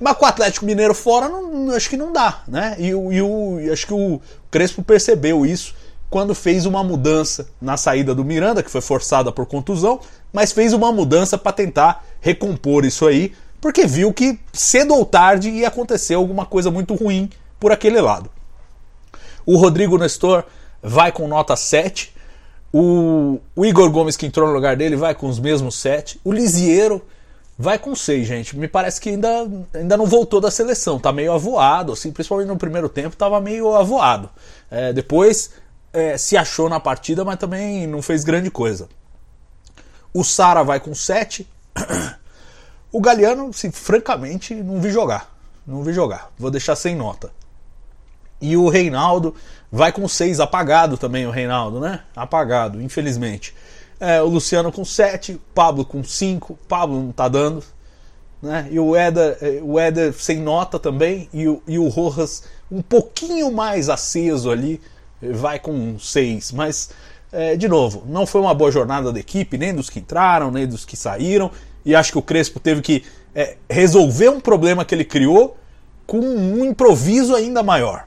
Mas 0.00 0.16
com 0.16 0.24
o 0.24 0.28
Atlético 0.28 0.66
Mineiro 0.66 0.94
fora, 0.94 1.28
não, 1.28 1.70
acho 1.70 1.88
que 1.88 1.96
não 1.96 2.12
dá, 2.12 2.42
né? 2.48 2.76
E, 2.78 2.88
e 2.88 3.22
o, 3.22 3.58
acho 3.72 3.86
que 3.86 3.94
o 3.94 4.20
Crespo 4.50 4.82
percebeu 4.82 5.46
isso 5.46 5.74
quando 6.10 6.34
fez 6.34 6.66
uma 6.66 6.84
mudança 6.84 7.48
na 7.60 7.76
saída 7.76 8.14
do 8.14 8.24
Miranda, 8.24 8.62
que 8.62 8.70
foi 8.70 8.80
forçada 8.80 9.32
por 9.32 9.46
contusão, 9.46 10.00
mas 10.32 10.52
fez 10.52 10.72
uma 10.72 10.92
mudança 10.92 11.36
para 11.36 11.52
tentar 11.52 12.04
recompor 12.20 12.84
isso 12.84 13.06
aí, 13.06 13.32
porque 13.60 13.86
viu 13.86 14.12
que 14.12 14.38
cedo 14.52 14.94
ou 14.94 15.04
tarde 15.04 15.48
ia 15.48 15.68
acontecer 15.68 16.14
alguma 16.14 16.46
coisa 16.46 16.70
muito 16.70 16.94
ruim 16.94 17.30
por 17.58 17.72
aquele 17.72 18.00
lado. 18.00 18.30
O 19.46 19.56
Rodrigo 19.56 19.98
Nestor 19.98 20.44
vai 20.82 21.10
com 21.10 21.26
nota 21.26 21.56
7. 21.56 22.14
O, 22.72 23.38
o 23.56 23.64
Igor 23.64 23.90
Gomes, 23.90 24.16
que 24.16 24.26
entrou 24.26 24.46
no 24.46 24.54
lugar 24.54 24.76
dele, 24.76 24.96
vai 24.96 25.14
com 25.14 25.28
os 25.28 25.38
mesmos 25.38 25.76
7. 25.76 26.20
O 26.22 26.32
Lisieiro 26.32 27.02
vai 27.58 27.78
com 27.78 27.94
6, 27.94 28.26
gente. 28.26 28.56
Me 28.56 28.68
parece 28.68 29.00
que 29.00 29.10
ainda, 29.10 29.28
ainda 29.72 29.96
não 29.96 30.06
voltou 30.06 30.40
da 30.40 30.50
seleção. 30.50 30.98
Tá 30.98 31.12
meio 31.12 31.32
avoado, 31.32 31.92
assim, 31.92 32.12
principalmente 32.12 32.48
no 32.48 32.56
primeiro 32.56 32.88
tempo, 32.88 33.16
tava 33.16 33.40
meio 33.40 33.74
avoado. 33.74 34.28
É, 34.70 34.92
depois 34.92 35.50
é, 35.92 36.18
se 36.18 36.36
achou 36.36 36.68
na 36.68 36.80
partida, 36.80 37.24
mas 37.24 37.38
também 37.38 37.86
não 37.86 38.02
fez 38.02 38.24
grande 38.24 38.50
coisa. 38.50 38.88
O 40.12 40.24
Sara 40.24 40.62
vai 40.62 40.80
com 40.80 40.94
7. 40.94 41.48
O 42.92 43.00
Galeano, 43.00 43.48
assim, 43.48 43.72
francamente, 43.72 44.54
não 44.54 44.80
vi 44.80 44.88
jogar. 44.88 45.36
Não 45.66 45.82
vi 45.82 45.92
jogar. 45.92 46.30
Vou 46.38 46.48
deixar 46.48 46.76
sem 46.76 46.94
nota. 46.94 47.32
E 48.40 48.56
o 48.56 48.68
Reinaldo 48.68 49.34
vai 49.72 49.90
com 49.90 50.06
6, 50.06 50.38
apagado 50.38 50.96
também 50.96 51.26
o 51.26 51.30
Reinaldo, 51.32 51.80
né? 51.80 52.04
Apagado, 52.14 52.80
infelizmente. 52.80 53.52
É, 54.04 54.22
o 54.22 54.26
Luciano 54.26 54.70
com 54.70 54.84
7, 54.84 55.40
Pablo 55.54 55.84
com 55.84 56.04
5, 56.04 56.58
Pablo 56.68 57.00
não 57.00 57.10
tá 57.10 57.26
dando. 57.26 57.64
Né? 58.42 58.68
E 58.70 58.78
o 58.78 58.94
Éder, 58.94 59.38
é, 59.40 59.60
o 59.62 59.78
Éder 59.78 60.12
sem 60.12 60.40
nota 60.40 60.78
também, 60.78 61.28
e 61.32 61.48
o, 61.48 61.62
e 61.66 61.78
o 61.78 61.88
Rojas 61.88 62.44
um 62.70 62.82
pouquinho 62.82 63.50
mais 63.50 63.88
aceso 63.88 64.50
ali, 64.50 64.78
vai 65.22 65.58
com 65.58 65.98
6. 65.98 66.52
Mas, 66.52 66.90
é, 67.32 67.56
de 67.56 67.66
novo, 67.66 68.04
não 68.06 68.26
foi 68.26 68.42
uma 68.42 68.52
boa 68.52 68.70
jornada 68.70 69.10
da 69.10 69.18
equipe, 69.18 69.56
nem 69.56 69.74
dos 69.74 69.88
que 69.88 70.00
entraram, 70.00 70.50
nem 70.50 70.66
dos 70.66 70.84
que 70.84 70.96
saíram. 70.96 71.50
E 71.82 71.94
acho 71.94 72.12
que 72.12 72.18
o 72.18 72.22
Crespo 72.22 72.60
teve 72.60 72.82
que 72.82 73.04
é, 73.34 73.56
resolver 73.70 74.28
um 74.28 74.40
problema 74.40 74.84
que 74.84 74.94
ele 74.94 75.04
criou 75.04 75.56
com 76.06 76.18
um 76.18 76.62
improviso 76.64 77.34
ainda 77.34 77.62
maior 77.62 78.04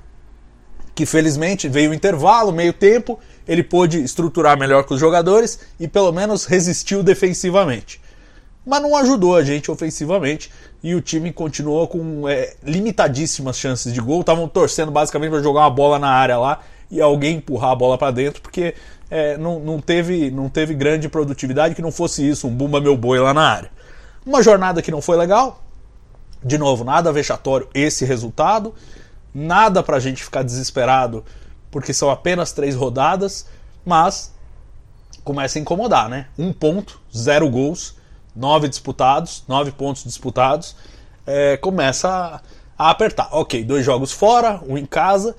que 0.97 1.05
felizmente 1.05 1.69
veio 1.69 1.91
o 1.91 1.93
intervalo, 1.93 2.51
meio 2.51 2.73
tempo, 2.73 3.19
ele 3.47 3.63
pôde 3.63 4.03
estruturar 4.03 4.57
melhor 4.57 4.83
com 4.83 4.93
os 4.93 4.99
jogadores 4.99 5.59
e 5.79 5.87
pelo 5.87 6.11
menos 6.11 6.45
resistiu 6.45 7.03
defensivamente. 7.03 8.01
Mas 8.65 8.81
não 8.81 8.95
ajudou 8.97 9.35
a 9.35 9.43
gente 9.43 9.71
ofensivamente 9.71 10.51
e 10.83 10.93
o 10.93 11.01
time 11.01 11.31
continuou 11.31 11.87
com 11.87 12.27
é, 12.27 12.55
limitadíssimas 12.63 13.57
chances 13.57 13.93
de 13.93 14.01
gol. 14.01 14.21
Estavam 14.21 14.47
torcendo 14.47 14.91
basicamente 14.91 15.31
para 15.31 15.41
jogar 15.41 15.61
uma 15.61 15.69
bola 15.69 15.97
na 15.97 16.09
área 16.09 16.37
lá 16.37 16.61
e 16.91 16.99
alguém 17.01 17.37
empurrar 17.37 17.71
a 17.71 17.75
bola 17.75 17.97
para 17.97 18.11
dentro, 18.11 18.41
porque 18.41 18.73
é, 19.09 19.37
não, 19.37 19.59
não, 19.59 19.79
teve, 19.79 20.29
não 20.31 20.49
teve 20.49 20.73
grande 20.73 21.07
produtividade 21.07 21.75
que 21.75 21.81
não 21.81 21.91
fosse 21.91 22.27
isso, 22.27 22.47
um 22.47 22.53
bumba 22.53 22.81
meu 22.81 22.97
boi 22.97 23.19
lá 23.19 23.33
na 23.33 23.49
área. 23.49 23.71
Uma 24.25 24.41
jornada 24.41 24.81
que 24.81 24.91
não 24.91 25.01
foi 25.01 25.17
legal, 25.17 25.63
de 26.43 26.57
novo, 26.57 26.83
nada 26.83 27.11
vexatório 27.11 27.67
esse 27.73 28.03
resultado 28.05 28.73
nada 29.37 29.83
para 29.83 29.97
a 29.97 29.99
gente 29.99 30.23
ficar 30.23 30.41
desesperado, 30.41 31.23
porque 31.71 31.93
são 31.93 32.09
apenas 32.09 32.51
três 32.51 32.75
rodadas, 32.75 33.47
mas 33.85 34.33
começa 35.23 35.59
a 35.59 35.61
incomodar, 35.61 36.09
né? 36.09 36.27
Um 36.37 36.53
ponto, 36.53 36.99
zero 37.15 37.49
gols, 37.49 37.95
nove 38.35 38.67
disputados, 38.69 39.43
nove 39.47 39.71
pontos 39.71 40.03
disputados, 40.03 40.75
é, 41.25 41.57
começa 41.57 42.07
a, 42.07 42.41
a 42.77 42.89
apertar. 42.89 43.29
Ok, 43.31 43.63
dois 43.63 43.85
jogos 43.85 44.11
fora, 44.11 44.61
um 44.67 44.77
em 44.77 44.85
casa, 44.85 45.35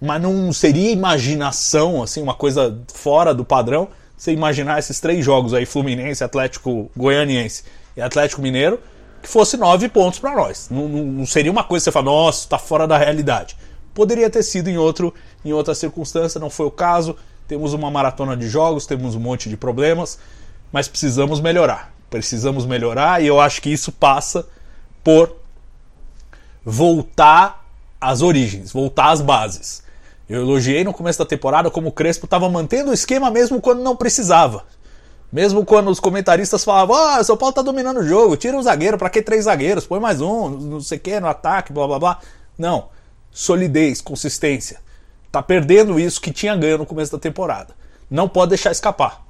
mas 0.00 0.20
não 0.20 0.52
seria 0.52 0.90
imaginação, 0.90 2.02
assim, 2.02 2.22
uma 2.22 2.34
coisa 2.34 2.78
fora 2.92 3.34
do 3.34 3.44
padrão, 3.44 3.88
você 4.16 4.32
imaginar 4.32 4.78
esses 4.78 5.00
três 5.00 5.24
jogos 5.24 5.52
aí, 5.54 5.66
Fluminense, 5.66 6.22
Atlético 6.22 6.90
Goianiense 6.96 7.64
e 7.96 8.00
Atlético 8.00 8.40
Mineiro, 8.40 8.78
que 9.20 9.28
fosse 9.28 9.56
nove 9.56 9.88
pontos 9.88 10.18
para 10.18 10.34
nós. 10.34 10.68
Não, 10.70 10.88
não, 10.88 11.04
não, 11.04 11.26
seria 11.26 11.50
uma 11.50 11.64
coisa 11.64 11.82
que 11.82 11.84
você 11.84 11.92
fala, 11.92 12.06
nossa, 12.06 12.40
está 12.40 12.58
fora 12.58 12.86
da 12.86 12.98
realidade. 12.98 13.56
Poderia 13.94 14.30
ter 14.30 14.42
sido 14.42 14.68
em, 14.68 14.78
outro, 14.78 15.12
em 15.44 15.52
outra 15.52 15.74
circunstância, 15.74 16.40
não 16.40 16.50
foi 16.50 16.66
o 16.66 16.70
caso. 16.70 17.16
Temos 17.46 17.72
uma 17.72 17.90
maratona 17.90 18.36
de 18.36 18.48
jogos, 18.48 18.86
temos 18.86 19.14
um 19.14 19.20
monte 19.20 19.48
de 19.48 19.56
problemas, 19.56 20.18
mas 20.72 20.88
precisamos 20.88 21.40
melhorar. 21.40 21.92
Precisamos 22.08 22.64
melhorar 22.64 23.22
e 23.22 23.26
eu 23.26 23.40
acho 23.40 23.60
que 23.60 23.70
isso 23.70 23.92
passa 23.92 24.46
por 25.02 25.34
voltar 26.64 27.66
às 28.00 28.22
origens, 28.22 28.72
voltar 28.72 29.10
às 29.10 29.20
bases. 29.20 29.82
Eu 30.28 30.42
elogiei 30.42 30.84
no 30.84 30.92
começo 30.92 31.18
da 31.18 31.26
temporada 31.26 31.70
como 31.70 31.88
o 31.88 31.92
Crespo 31.92 32.24
estava 32.24 32.48
mantendo 32.48 32.90
o 32.90 32.94
esquema 32.94 33.30
mesmo 33.30 33.60
quando 33.60 33.82
não 33.82 33.96
precisava. 33.96 34.64
Mesmo 35.32 35.64
quando 35.64 35.90
os 35.90 35.98
comentaristas 35.98 36.62
falavam, 36.62 36.94
ah, 36.94 37.20
o 37.20 37.24
São 37.24 37.36
Paulo 37.36 37.54
tá 37.54 37.62
dominando 37.62 38.00
o 38.00 38.06
jogo, 38.06 38.36
tira 38.36 38.56
um 38.56 38.62
zagueiro, 38.62 38.98
para 38.98 39.08
que 39.08 39.22
três 39.22 39.44
zagueiros? 39.44 39.86
Põe 39.86 39.98
mais 39.98 40.20
um, 40.20 40.50
não 40.50 40.80
sei 40.80 40.98
o 40.98 41.00
que, 41.00 41.18
no 41.18 41.26
ataque, 41.26 41.72
blá 41.72 41.86
blá 41.86 41.98
blá. 41.98 42.18
Não. 42.58 42.88
Solidez, 43.32 44.00
consistência. 44.00 44.80
Tá 45.30 45.42
perdendo 45.42 45.98
isso 45.98 46.20
que 46.20 46.30
tinha 46.30 46.54
ganho 46.54 46.78
no 46.78 46.86
começo 46.86 47.10
da 47.10 47.18
temporada. 47.18 47.74
Não 48.10 48.28
pode 48.28 48.50
deixar 48.50 48.70
escapar. 48.70 49.24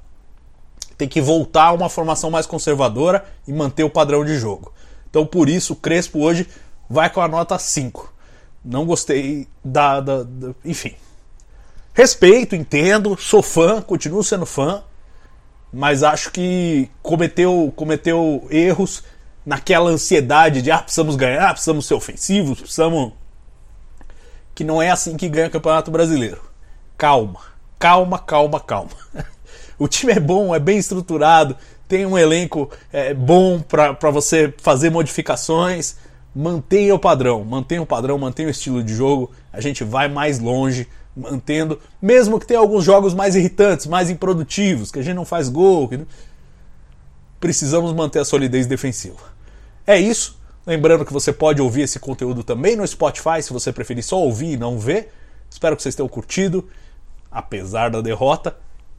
Tem 0.97 1.07
que 1.07 1.21
voltar 1.21 1.67
a 1.67 1.73
uma 1.73 1.89
formação 1.89 2.29
mais 2.29 2.45
conservadora 2.45 3.25
e 3.47 3.53
manter 3.53 3.83
o 3.83 3.89
padrão 3.89 4.23
de 4.25 4.37
jogo. 4.37 4.73
Então 5.09 5.25
por 5.25 5.47
isso 5.47 5.73
o 5.73 5.75
Crespo 5.77 6.19
hoje 6.19 6.47
vai 6.89 7.09
com 7.09 7.21
a 7.21 7.27
nota 7.27 7.57
5. 7.57 8.13
Não 8.63 8.85
gostei 8.85 9.47
da, 9.63 9.99
da, 9.99 10.23
da. 10.23 10.53
Enfim. 10.63 10.95
Respeito, 11.93 12.55
entendo, 12.55 13.15
sou 13.17 13.43
fã, 13.43 13.81
continuo 13.81 14.23
sendo 14.23 14.45
fã, 14.47 14.83
mas 15.71 16.01
acho 16.01 16.31
que 16.31 16.89
cometeu, 17.03 17.71
cometeu 17.75 18.47
erros 18.49 19.03
naquela 19.45 19.91
ansiedade 19.91 20.61
de 20.61 20.71
ah, 20.71 20.79
precisamos 20.79 21.15
ganhar, 21.15 21.51
precisamos 21.51 21.85
ser 21.85 21.93
ofensivos, 21.93 22.59
precisamos. 22.59 23.13
Que 24.53 24.63
não 24.63 24.81
é 24.81 24.89
assim 24.89 25.17
que 25.17 25.27
ganha 25.27 25.47
o 25.47 25.51
Campeonato 25.51 25.91
Brasileiro. 25.91 26.41
Calma, 26.97 27.39
calma, 27.79 28.19
calma, 28.19 28.59
calma. 28.59 28.91
o 29.77 29.87
time 29.87 30.13
é 30.13 30.19
bom, 30.19 30.53
é 30.53 30.59
bem 30.59 30.77
estruturado, 30.77 31.57
tem 31.87 32.05
um 32.05 32.17
elenco 32.17 32.69
é, 32.91 33.13
bom 33.13 33.59
para 33.59 34.11
você 34.11 34.53
fazer 34.57 34.89
modificações. 34.89 35.95
Mantenha 36.35 36.95
o 36.95 36.99
padrão, 36.99 37.43
mantenha 37.43 37.81
o 37.81 37.85
padrão, 37.85 38.17
mantenha 38.17 38.47
o 38.47 38.51
estilo 38.51 38.83
de 38.83 38.93
jogo. 38.93 39.31
A 39.51 39.61
gente 39.61 39.83
vai 39.83 40.07
mais 40.07 40.39
longe 40.39 40.87
mantendo, 41.15 41.79
mesmo 42.01 42.39
que 42.39 42.47
tenha 42.47 42.59
alguns 42.59 42.83
jogos 42.83 43.13
mais 43.13 43.35
irritantes, 43.35 43.85
mais 43.85 44.09
improdutivos, 44.09 44.91
que 44.91 44.99
a 44.99 45.03
gente 45.03 45.15
não 45.15 45.25
faz 45.25 45.47
gol, 45.47 45.87
que... 45.87 45.99
precisamos 47.39 47.93
manter 47.93 48.19
a 48.19 48.25
solidez 48.25 48.65
defensiva. 48.65 49.33
É 49.85 49.99
isso. 49.99 50.41
Lembrando 50.65 51.05
que 51.05 51.11
você 51.11 51.33
pode 51.33 51.61
ouvir 51.61 51.81
esse 51.81 51.99
conteúdo 51.99 52.43
também 52.43 52.75
no 52.75 52.87
Spotify, 52.87 53.41
se 53.41 53.51
você 53.51 53.71
preferir 53.71 54.03
só 54.03 54.17
ouvir 54.17 54.53
e 54.53 54.57
não 54.57 54.79
ver. 54.79 55.11
Espero 55.49 55.75
que 55.75 55.83
vocês 55.83 55.93
tenham 55.93 56.07
curtido, 56.07 56.69
apesar 57.29 57.89
da 57.89 57.99
derrota. 57.99 58.55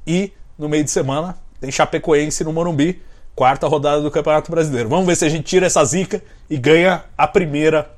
E 0.06 0.32
no 0.58 0.68
meio 0.68 0.84
de 0.84 0.90
semana 0.90 1.36
tem 1.60 1.70
Chapecoense 1.70 2.44
no 2.44 2.52
Morumbi, 2.52 3.02
quarta 3.34 3.66
rodada 3.66 4.02
do 4.02 4.10
Campeonato 4.10 4.50
Brasileiro. 4.50 4.88
Vamos 4.88 5.06
ver 5.06 5.16
se 5.16 5.24
a 5.24 5.28
gente 5.28 5.44
tira 5.44 5.66
essa 5.66 5.82
zica 5.84 6.22
e 6.50 6.58
ganha 6.58 7.04
a 7.16 7.26
primeira 7.26 7.90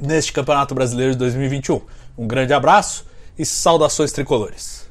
neste 0.00 0.32
Campeonato 0.32 0.74
Brasileiro 0.74 1.12
de 1.12 1.18
2021. 1.18 1.80
Um 2.16 2.28
grande 2.28 2.52
abraço 2.52 3.06
e 3.36 3.44
saudações 3.44 4.12
tricolores. 4.12 4.83